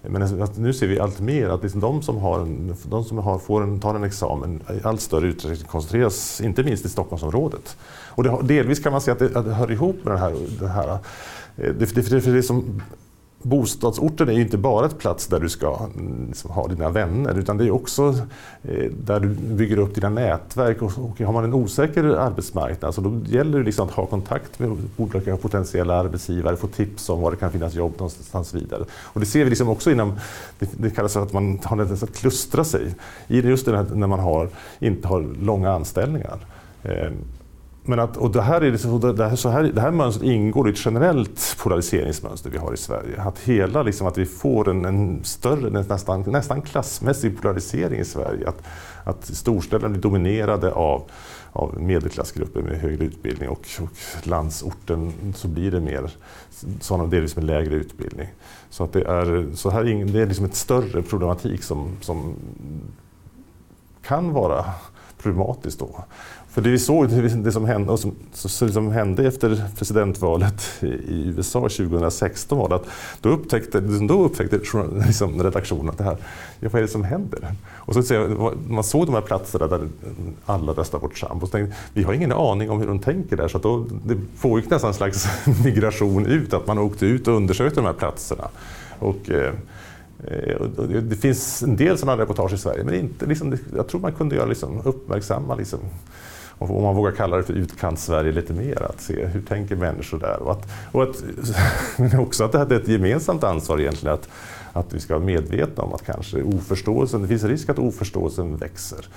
[0.09, 3.19] Men alltså, nu ser vi allt mer att liksom de som, har en, de som
[3.19, 7.77] har, får en, tar en examen i allt större utsträckning koncentreras, inte minst i Stockholmsområdet.
[8.09, 10.35] Och det, delvis kan man säga att det, att det hör ihop med det här.
[10.61, 10.99] Det här eh,
[11.57, 12.83] det, det, det, det som
[13.47, 17.39] bostadsorten är ju inte bara ett plats där du ska mm, liksom, ha dina vänner
[17.39, 18.15] utan det är också
[18.63, 20.83] eh, där du bygger upp dina nätverk.
[20.83, 24.59] Och, och har man en osäker arbetsmarknad så då gäller det liksom att ha kontakt
[24.59, 28.85] med olika potentiella arbetsgivare, få tips om var det kan finnas jobb någonstans vidare.
[28.93, 30.13] Och det ser vi liksom också inom,
[30.59, 32.95] det, det kallas för att man har att klustra sig
[33.29, 36.39] i just det här, när man har, inte har långa anställningar.
[36.83, 37.11] Eh,
[37.89, 40.69] men att, och det, här är liksom, det, här, så här, det här mönstret ingår
[40.69, 43.23] i ett generellt polariseringsmönster vi har i Sverige.
[43.23, 48.49] Att, hela, liksom, att vi får en, en större, nästan, nästan klassmässig polarisering i Sverige.
[48.49, 48.63] Att,
[49.05, 51.03] att storstäderna blir dominerade av,
[51.53, 56.11] av medelklassgrupper med högre utbildning och, och landsorten så blir det mer
[56.81, 58.29] sådana delvis med lägre utbildning.
[58.71, 62.35] Så, att det, är, så här, det är liksom ett större problematik som, som
[64.03, 64.65] kan vara
[65.19, 66.05] problematiskt då.
[66.57, 67.09] För det vi såg,
[67.45, 72.87] det som hände, och som, som hände efter presidentvalet i USA 2016 var att
[73.21, 74.61] då upptäckte, då upptäckte
[75.07, 76.17] liksom redaktionen att det här,
[76.61, 77.55] ja, vad är det som händer?
[77.75, 79.89] Och så, man såg de här platserna där
[80.47, 83.37] alla röstar bort Trump och så tänkte vi har ingen aning om hur de tänker
[83.37, 83.49] där.
[83.49, 85.27] Så då, det pågick nästan en slags
[85.65, 88.49] migration ut, att man åkte ut och undersökte de här platserna.
[88.99, 89.53] Och, eh,
[91.03, 94.37] det finns en del sådana reportage i Sverige, men inte, liksom, jag tror man kunde
[94.37, 95.81] göra liksom, uppmärksamma liksom,
[96.59, 100.43] om man vågar kalla det för utkants-Sverige lite mer, att se hur tänker människor där.
[100.43, 101.23] Och, att, och att,
[101.97, 104.29] men också att det är ett gemensamt ansvar egentligen, att,
[104.73, 109.09] att vi ska vara medvetna om att kanske oförståelsen, det finns risk att oförståelsen växer.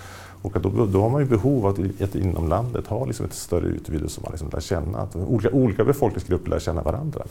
[0.41, 3.25] Och att då, då har man ju behov av att, att inom landet ha liksom
[3.25, 7.23] ett större utbyte som man liksom lär känna, att olika, olika befolkningsgrupper lär känna varandra.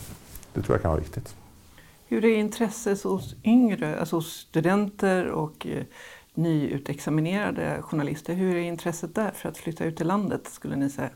[0.54, 1.34] Det tror jag kan vara viktigt.
[2.06, 5.82] Hur är intresset hos yngre, alltså hos studenter och eh,
[6.38, 8.34] nyutexaminerade journalister.
[8.34, 11.08] Hur är intresset där för att flytta ut i landet skulle ni säga?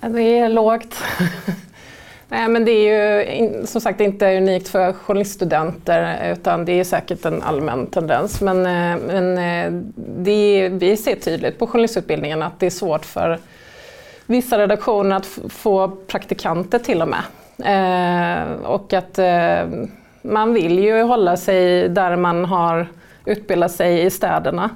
[0.00, 1.02] Det är lågt.
[2.28, 7.24] Nej, men det är ju som sagt inte unikt för journaliststudenter utan det är säkert
[7.24, 8.40] en allmän tendens.
[8.40, 13.38] Men, eh, men eh, det, vi ser tydligt på journalistutbildningen att det är svårt för
[14.26, 17.22] vissa redaktioner att få praktikanter till och med.
[17.64, 19.86] Eh, och att eh,
[20.22, 22.86] man vill ju hålla sig där man har
[23.30, 24.70] utbilda sig i städerna.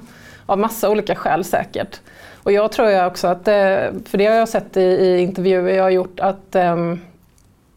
[0.45, 1.99] Av massa olika skäl säkert.
[2.43, 3.53] Och jag tror jag också att, eh,
[4.05, 7.01] för det har jag sett i, i intervjuer jag har gjort, att um,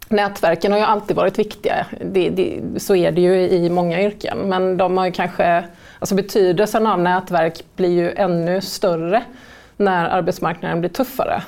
[0.09, 1.87] nätverken har ju alltid varit viktiga.
[2.01, 4.39] Det, det, så är det ju i många yrken.
[4.39, 5.65] Men de har ju kanske,
[5.99, 9.23] alltså betydelsen av nätverk blir ju ännu större
[9.77, 11.43] när arbetsmarknaden blir tuffare.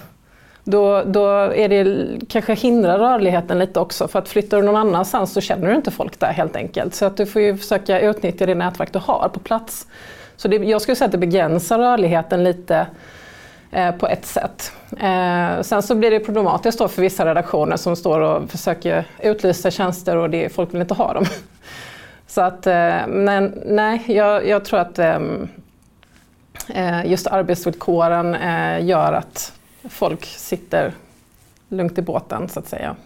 [0.70, 5.32] Då, då är det, kanske hindrar rörligheten lite också för att flyttar du någon annanstans
[5.32, 6.94] så känner du inte folk där helt enkelt.
[6.94, 9.86] Så att du får ju försöka utnyttja det nätverk du har på plats.
[10.36, 12.86] Så det, jag skulle säga att det begränsar rörligheten lite
[13.70, 14.72] eh, på ett sätt.
[15.00, 19.70] Eh, sen så blir det problematiskt då för vissa redaktioner som står och försöker utlysa
[19.70, 21.24] tjänster och det, folk vill inte ha dem.
[22.26, 25.48] Så att, eh, men nej, jag, jag tror att ehm,
[26.68, 29.52] eh, just arbetsvillkoren eh, gör att
[29.88, 30.94] folk sitter
[31.68, 32.96] lugnt i båten så att säga.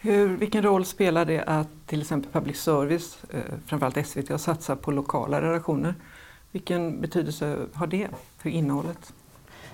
[0.00, 4.82] Hur, vilken roll spelar det att till exempel public service, eh, framförallt SVT, har satsat
[4.82, 5.94] på lokala redaktioner?
[6.50, 8.08] Vilken betydelse har det
[8.38, 9.12] för innehållet?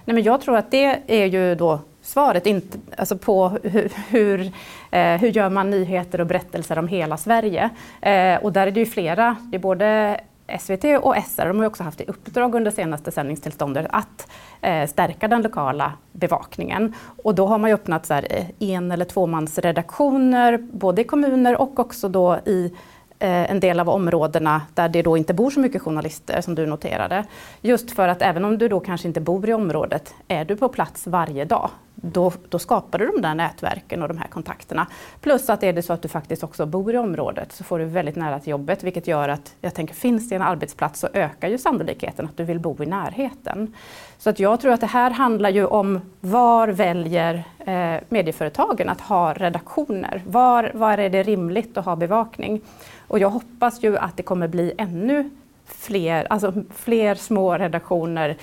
[0.04, 4.52] Nej, men jag tror att det är ju då svaret inte, alltså på hur, hur,
[4.90, 7.70] eh, hur gör man nyheter och berättelser om hela Sverige.
[8.00, 9.36] Eh, och där är det ju flera.
[9.50, 10.20] Det är både
[10.60, 14.30] SVT och SR de har också haft i uppdrag under senaste sändningstillståndet att
[14.60, 16.94] eh, stärka den lokala bevakningen.
[17.22, 21.78] Och då har man öppnat så här, eh, en eller tvåmansredaktioner både i kommuner och
[21.78, 22.72] också då i
[23.20, 26.66] Eh, en del av områdena där det då inte bor så mycket journalister som du
[26.66, 27.24] noterade.
[27.60, 30.68] Just för att även om du då kanske inte bor i området, är du på
[30.68, 31.70] plats varje dag,
[32.02, 34.86] då, då skapar du de där nätverken och de här kontakterna.
[35.20, 37.84] Plus att är det så att du faktiskt också bor i området så får du
[37.84, 41.48] väldigt nära till jobbet vilket gör att jag tänker finns det en arbetsplats så ökar
[41.48, 43.74] ju sannolikheten att du vill bo i närheten.
[44.18, 49.00] Så att jag tror att det här handlar ju om var väljer eh, medieföretagen att
[49.00, 50.22] ha redaktioner?
[50.26, 52.60] Var, var är det rimligt att ha bevakning?
[53.08, 55.30] Och jag hoppas ju att det kommer bli ännu
[55.68, 58.36] fler, alltså fler små redaktioner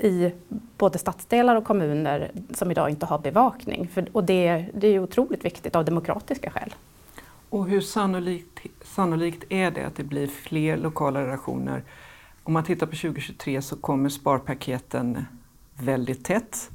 [0.00, 0.32] i
[0.78, 3.88] både stadsdelar och kommuner som idag inte har bevakning.
[3.88, 6.74] För, och det, det är otroligt viktigt av demokratiska skäl.
[7.50, 11.82] Och hur sannolikt, sannolikt är det att det blir fler lokala redaktioner?
[12.42, 15.24] Om man tittar på 2023 så kommer sparpaketen
[15.76, 16.70] väldigt tätt.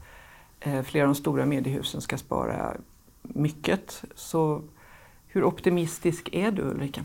[0.59, 2.73] Eh, flera av de stora mediehusen ska spara
[3.21, 4.03] mycket.
[4.15, 4.61] Så
[5.27, 7.03] hur optimistisk är du Ulrika?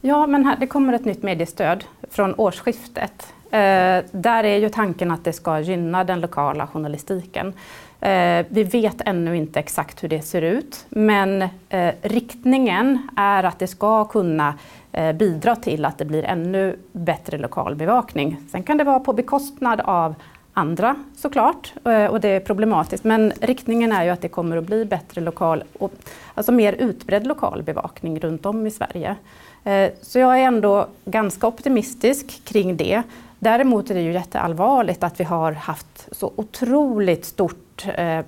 [0.00, 3.34] Ja, men här, det kommer ett nytt mediestöd från årsskiftet.
[3.50, 7.52] Eh, där är ju tanken att det ska gynna den lokala journalistiken.
[8.00, 13.58] Eh, vi vet ännu inte exakt hur det ser ut, men eh, riktningen är att
[13.58, 14.54] det ska kunna
[14.92, 18.36] eh, bidra till att det blir ännu bättre lokal bevakning.
[18.52, 20.14] Sen kan det vara på bekostnad av
[20.52, 23.04] andra såklart, eh, och det är problematiskt.
[23.04, 25.92] Men riktningen är ju att det kommer att bli bättre lokal, och,
[26.34, 29.16] alltså mer utbredd lokal bevakning runt om i Sverige.
[29.64, 33.02] Eh, så jag är ändå ganska optimistisk kring det.
[33.42, 38.20] Däremot är det ju jätteallvarligt att vi har haft så otroligt stort eh,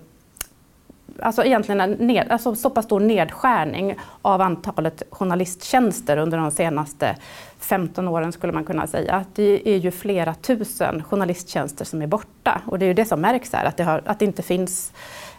[1.20, 7.16] alltså egentligen en ned, alltså så pass stor nedskärning av antalet journalisttjänster under de senaste
[7.58, 9.24] 15 åren skulle man kunna säga.
[9.34, 13.20] Det är ju flera tusen journalisttjänster som är borta och det är ju det som
[13.20, 14.92] märks här, att det, har, att det inte finns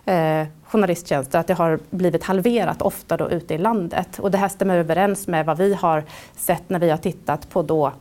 [0.05, 4.19] eh, journalisttjänster, att det har blivit halverat ofta då ute i landet.
[4.19, 6.03] Och det här stämmer överens med vad vi har
[6.35, 7.93] sett när vi har tittat på då eh,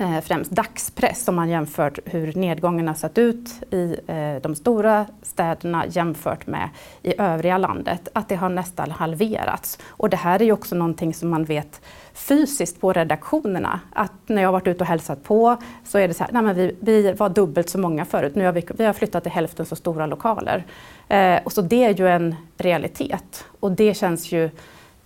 [0.00, 5.06] Eh, främst dagspress om man jämför hur nedgången har sett ut i eh, de stora
[5.22, 6.68] städerna jämfört med
[7.02, 9.78] i övriga landet, att det har nästan halverats.
[9.86, 11.80] Och det här är ju också någonting som man vet
[12.14, 13.80] fysiskt på redaktionerna.
[13.92, 16.42] Att när jag har varit ute och hälsat på så är det så här, nej
[16.42, 19.32] men vi, vi var dubbelt så många förut, nu har vi, vi har flyttat till
[19.32, 20.64] hälften så stora lokaler.
[21.08, 24.50] Eh, och så det är ju en realitet och det känns ju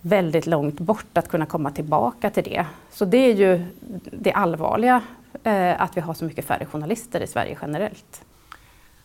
[0.05, 2.65] väldigt långt bort att kunna komma tillbaka till det.
[2.91, 3.65] Så det är ju
[4.11, 5.01] det allvarliga,
[5.43, 8.25] eh, att vi har så mycket färre journalister i Sverige generellt.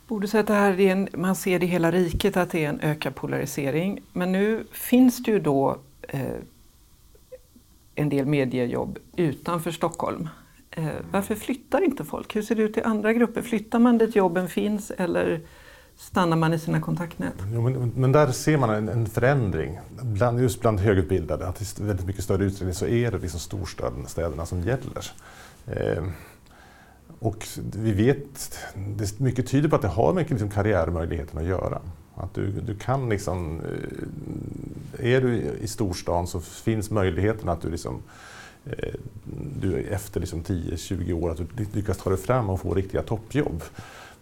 [0.07, 2.64] Borde säga att det här är en, man ser det i hela riket att det
[2.64, 4.01] är en ökad polarisering.
[4.12, 5.76] Men nu finns det ju då
[6.09, 6.20] eh,
[7.94, 10.28] en del mediejobb utanför Stockholm.
[10.70, 12.36] Eh, varför flyttar inte folk?
[12.36, 13.42] Hur ser det ut i andra grupper?
[13.42, 15.40] Flyttar man dit jobben finns eller
[16.01, 17.34] stannar man i sina kontaktnät?
[17.53, 19.78] Jo, men, men, där ser man en, en, förändring.
[20.03, 24.46] Bland, just bland högutbildade, att i väldigt mycket större utsträckning så är det liksom storstäderna
[24.46, 25.07] som gäller.
[25.66, 26.05] Eh,
[27.18, 31.80] och vi vet, det mycket tyder på att det har med liksom karriärmöjligheten att göra.
[32.14, 33.61] Att du, du kan liksom,
[34.98, 38.03] eh, är du i storstan så finns möjligheten att du liksom
[38.64, 38.94] eh,
[39.61, 43.62] du efter liksom 10-20 år att du lyckas ta dig fram och få riktiga toppjobb.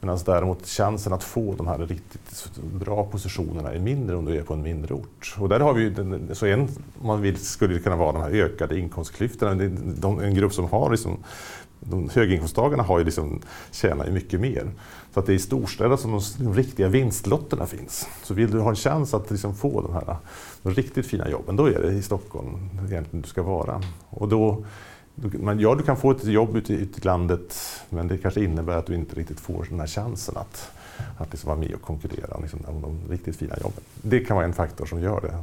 [0.01, 4.43] Medan däremot chansen att få de här riktigt bra positionerna är mindre om du är
[4.43, 5.37] på en mindre ort.
[5.39, 6.69] Och där har vi den, så en,
[7.03, 9.55] man vill, skulle det kunna vara de här ökade inkomstklyftorna.
[9.97, 11.17] De, en grupp som har liksom,
[11.81, 13.41] de höginkomsttagarna har ju liksom,
[13.71, 14.71] tjänar ju mycket mer.
[15.15, 18.09] Så att det är i storstäder som de, de, riktiga vinstlotterna finns.
[18.23, 20.17] Så vill du ha en chans att liksom få de här
[20.63, 23.83] de riktigt fina jobben, då är det i Stockholm egentligen du ska vara.
[24.11, 24.65] Och då,
[25.23, 27.57] men ja, du kan få ett jobb ute, i landet,
[27.91, 30.71] men det kanske innebär att du inte riktigt får den här chansen att,
[31.19, 33.83] att liksom vara med och konkurrera liksom, om de riktigt fina jobben.
[34.03, 35.35] Det kan vara en faktor som gör det.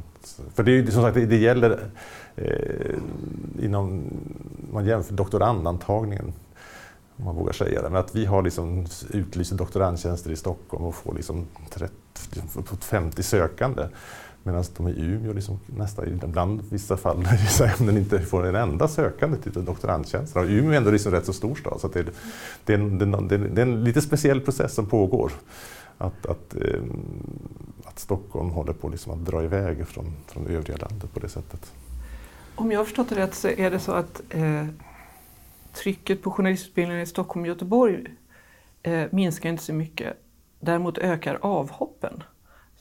[0.54, 1.80] För det, som sagt, det, det gäller
[2.36, 2.96] eh,
[3.62, 4.04] inom,
[4.72, 6.32] man jämför doktorandantagningen,
[7.16, 10.94] om man vågar säga det, men att vi har liksom utlyst doktorandtjänster i Stockholm och
[10.94, 11.92] får liksom 30,
[12.80, 13.82] 50 sökande.
[14.46, 18.54] Medan de i Umeå liksom nästa, ibland i vissa fall vissa ämnen inte får en
[18.54, 20.40] enda sökande till doktorandtjänster.
[20.40, 22.06] Och Umeå är ändå liksom rätt så stor stad så det, är,
[22.64, 25.32] det, är en, det, är, det är en lite speciell process som pågår.
[25.98, 26.82] Att, att, eh,
[27.84, 31.72] att Stockholm håller på liksom att dra iväg från, från övriga landet på det sättet.
[32.54, 34.66] Om jag har förstått det rätt så är det så att eh,
[35.72, 38.06] trycket på journalistutbildningen i Stockholm och Göteborg
[38.82, 40.16] eh, minskar inte så mycket.
[40.60, 42.22] Däremot ökar avhoppen.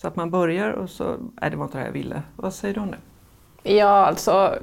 [0.05, 2.21] Så att man börjar och så, nej det var inte det jag ville.
[2.35, 3.73] Vad säger du om det?
[3.73, 4.55] Ja, alltså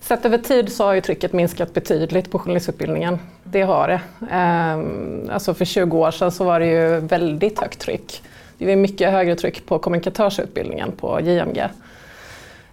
[0.00, 3.18] Sett över tid så har ju trycket minskat betydligt på journalistutbildningen.
[3.44, 4.00] Det har det.
[4.30, 8.22] Ehm, alltså för 20 år sedan så var det ju väldigt högt tryck.
[8.58, 11.68] Det var mycket högre tryck på kommunikatörsutbildningen på JMG.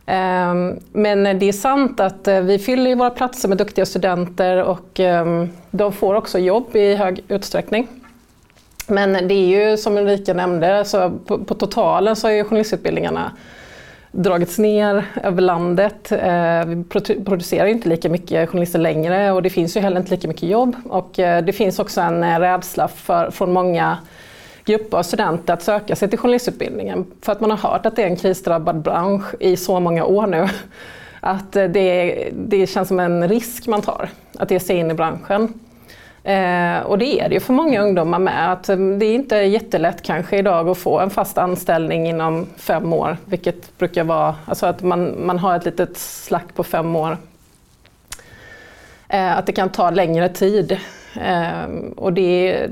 [0.06, 5.00] Ehm, men det är sant att eh, vi fyller våra platser med duktiga studenter och
[5.00, 7.88] ehm, de får också jobb i hög utsträckning.
[8.88, 13.32] Men det är ju som Ulrika nämnde, så på, på totalen så har ju journalistutbildningarna
[14.12, 16.12] dragits ner över landet.
[16.12, 16.84] Eh, vi
[17.26, 20.76] producerar inte lika mycket journalister längre och det finns ju heller inte lika mycket jobb.
[20.90, 23.98] Och eh, det finns också en eh, rädsla för, från många
[24.66, 27.06] grupper av studenter att söka sig till journalistutbildningen.
[27.22, 30.28] För att man har hört att det är en krisdrabbad bransch i så många år
[30.28, 30.48] nu.
[31.20, 35.54] Att det, det känns som en risk man tar, att ge sig in i branschen.
[36.28, 38.52] Eh, och det är det ju för många ungdomar med.
[38.52, 42.94] Att eh, det är inte jättelätt kanske idag att få en fast anställning inom fem
[42.94, 47.18] år, vilket brukar vara, alltså att man, man har ett litet slack på fem år.
[49.08, 50.80] Eh, att det kan ta längre tid.
[51.22, 52.68] Eh, och det,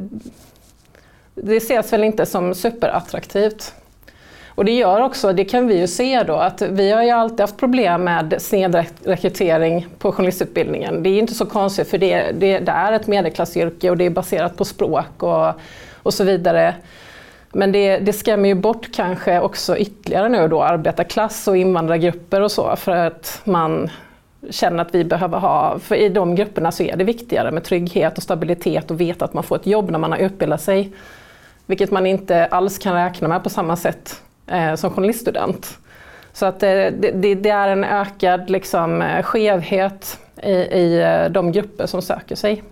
[1.36, 3.74] det ses väl inte som superattraktivt.
[4.56, 7.40] Och det gör också, det kan vi ju se då, att vi har ju alltid
[7.40, 11.04] haft problem med snedrekrytering på journalistutbildningen.
[11.04, 14.10] Det är inte så konstigt för det, det, det är ett medelklassyrke och det är
[14.10, 15.54] baserat på språk och,
[16.04, 16.76] och så vidare.
[17.52, 22.52] Men det, det skrämmer ju bort kanske också ytterligare nu då arbetarklass och invandrargrupper och
[22.52, 23.90] så för att man
[24.50, 28.18] känner att vi behöver ha, för i de grupperna så är det viktigare med trygghet
[28.18, 30.92] och stabilitet och veta att man får ett jobb när man har utbildat sig.
[31.66, 35.78] Vilket man inte alls kan räkna med på samma sätt eh, som journaliststudent.
[36.34, 41.32] Så att eh, det, det, det, är en ökad liksom, eh, skevhet i, i eh,
[41.32, 42.64] de grupper som söker sig.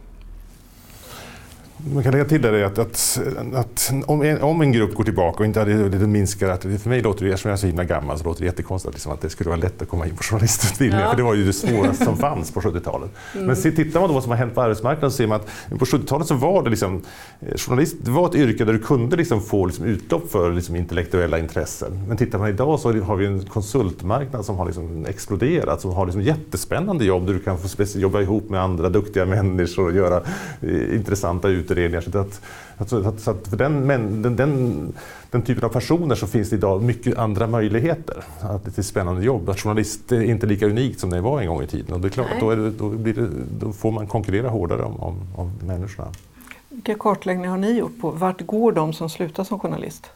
[1.91, 3.19] Man kan lägga till där att, att,
[3.53, 6.89] att om, en, om, en, grupp går tillbaka och inte hade det minskar, att för
[6.89, 9.21] mig låter det, eftersom jag är så himla gammal, så låter det jättekonstigt liksom, att
[9.21, 11.09] det skulle vara lätt att komma in på journalistutbildningen, ja.
[11.09, 13.09] för det var ju det svåraste som fanns på 70-talet.
[13.33, 13.47] Mm.
[13.47, 15.79] Men se, tittar man då vad som har hänt på arbetsmarknaden så ser man att
[15.79, 17.01] på 70-talet så var det liksom,
[17.39, 20.75] eh, journalist det var ett yrke där du kunde liksom få liksom utlopp för liksom
[20.75, 22.05] intellektuella intressen.
[22.07, 26.05] Men tittar man idag så har vi en konsultmarknad som har liksom exploderat, som har
[26.05, 30.21] liksom jättespännande jobb där du kan få jobba ihop med andra duktiga människor och göra
[30.61, 32.01] eh, intressanta utredningar utredningar.
[32.01, 34.93] Så att, att, så att för den, den, den,
[35.31, 38.23] den, typen av personer så finns det idag mycket andra möjligheter.
[38.41, 39.49] Att det är spännande jobb.
[39.49, 41.93] Att journalist är inte lika unikt som det var en gång i tiden.
[41.93, 44.99] Och det är klart att då, det, då, det, då, får man konkurrera hårdare om,
[44.99, 46.11] om, om människorna.
[46.69, 50.11] Vilka kartläggningar har ni gjort på vart går de som slutar som journalist?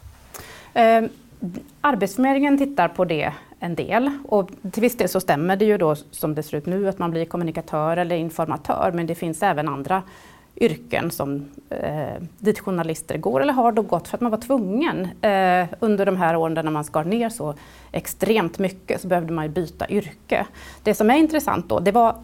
[0.73, 1.03] Eh,
[1.81, 5.95] Arbetsförmedlingen tittar på det en del och till viss del så stämmer det ju då
[5.95, 9.69] som det ser ut nu att man blir kommunikatör eller informatör men det finns även
[9.69, 10.03] andra
[10.59, 15.07] yrken som eh, dit journalister går eller har då gått för att man var tvungen.
[15.21, 17.53] Eh, under de här åren när man skar ner så
[17.91, 20.45] extremt mycket så behövde man byta yrke.
[20.83, 22.15] Det som är intressant då, det var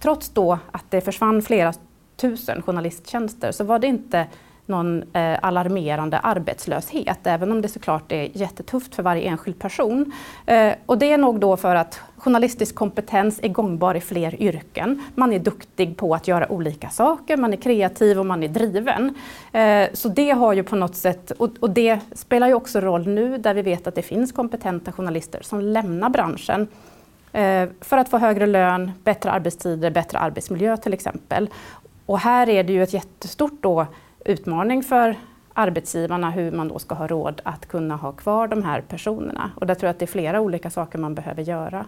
[0.00, 1.72] trots då att det försvann flera
[2.16, 4.26] tusen journalisttjänster så var det inte
[4.68, 10.12] någon eh, alarmerande arbetslöshet, även om det såklart är jättetufft för varje enskild person.
[10.46, 15.04] Eh, och det är nog då för att journalistisk kompetens är gångbar i fler yrken.
[15.14, 19.14] Man är duktig på att göra olika saker, man är kreativ och man är driven.
[19.52, 23.08] Eh, så det har ju på något sätt, och, och det spelar ju också roll
[23.08, 26.68] nu där vi vet att det finns kompetenta journalister som lämnar branschen
[27.32, 31.48] eh, för att få högre lön, bättre arbetstider, bättre arbetsmiljö till exempel.
[32.06, 33.86] Och här är det ju ett jättestort då
[34.28, 35.16] utmaning för
[35.54, 39.50] arbetsgivarna hur man då ska ha råd att kunna ha kvar de här personerna.
[39.54, 41.84] Och där tror jag att det är flera olika saker man behöver göra.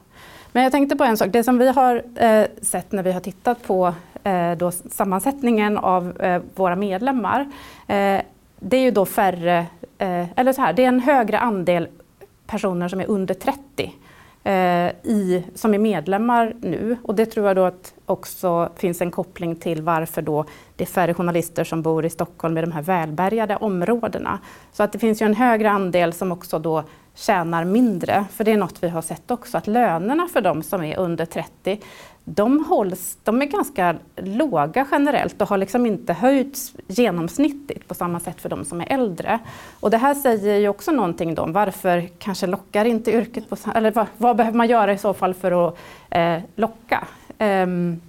[0.53, 3.21] Men jag tänkte på en sak, det som vi har eh, sett när vi har
[3.21, 7.41] tittat på eh, då sammansättningen av eh, våra medlemmar,
[7.87, 8.21] eh,
[8.61, 9.67] det är ju då färre,
[9.99, 11.89] eh, eller så här, det är en högre andel
[12.47, 13.93] personer som är under 30
[14.45, 16.97] Eh, i, som är medlemmar nu.
[17.03, 20.45] Och det tror jag då att också finns en koppling till varför då
[20.77, 24.39] det är färre journalister som bor i Stockholm i de här välbärgade områdena.
[24.73, 26.85] Så att det finns ju en högre andel som också då
[27.15, 28.25] tjänar mindre.
[28.33, 31.27] För det är något vi har sett också, att lönerna för de som är under
[31.27, 31.81] 30,
[32.35, 38.21] de, hålls, de är ganska låga generellt och har liksom inte höjts genomsnittligt på samma
[38.21, 39.39] sätt för de som är äldre.
[39.81, 43.57] Och det här säger ju också någonting då om varför kanske lockar inte yrket, på,
[43.75, 45.79] eller vad, vad behöver man göra i så fall för att
[46.11, 47.07] eh, locka?
[47.39, 48.01] Um,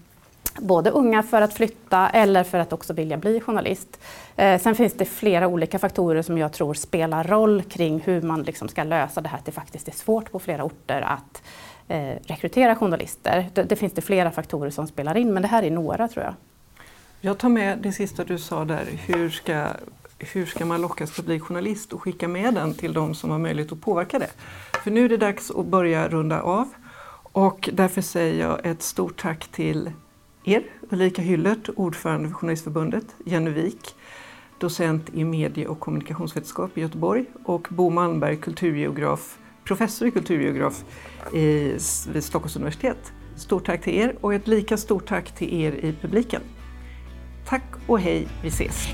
[0.57, 3.99] både unga för att flytta eller för att också vilja bli journalist.
[4.35, 8.43] Eh, sen finns det flera olika faktorer som jag tror spelar roll kring hur man
[8.43, 11.41] liksom ska lösa det här att det faktiskt är svårt på flera orter att
[11.91, 13.49] eh, rekrytera journalister.
[13.53, 16.25] Det, det, finns det flera faktorer som spelar in men det här är några tror
[16.25, 16.33] jag.
[17.21, 19.67] Jag tar med det sista du sa där, hur ska,
[20.19, 23.39] hur ska man lockas att bli journalist och skicka med den till de som har
[23.39, 24.29] möjlighet att påverka det.
[24.83, 26.69] För nu är det dags att börja runda av.
[27.33, 29.91] Och därför säger jag ett stort tack till
[30.43, 33.95] er, Ulrika Hyllert, ordförande för Journalistförbundet, Jenny Wik,
[34.57, 40.83] docent i medie och kommunikationsvetenskap i Göteborg och Bo Malmberg, kulturgeograf, professor i kulturgeograf
[42.13, 43.13] vid Stockholms universitet.
[43.35, 46.41] Stort tack till er och ett lika stort tack till er i publiken.
[47.45, 48.87] Tack och hej, vi ses!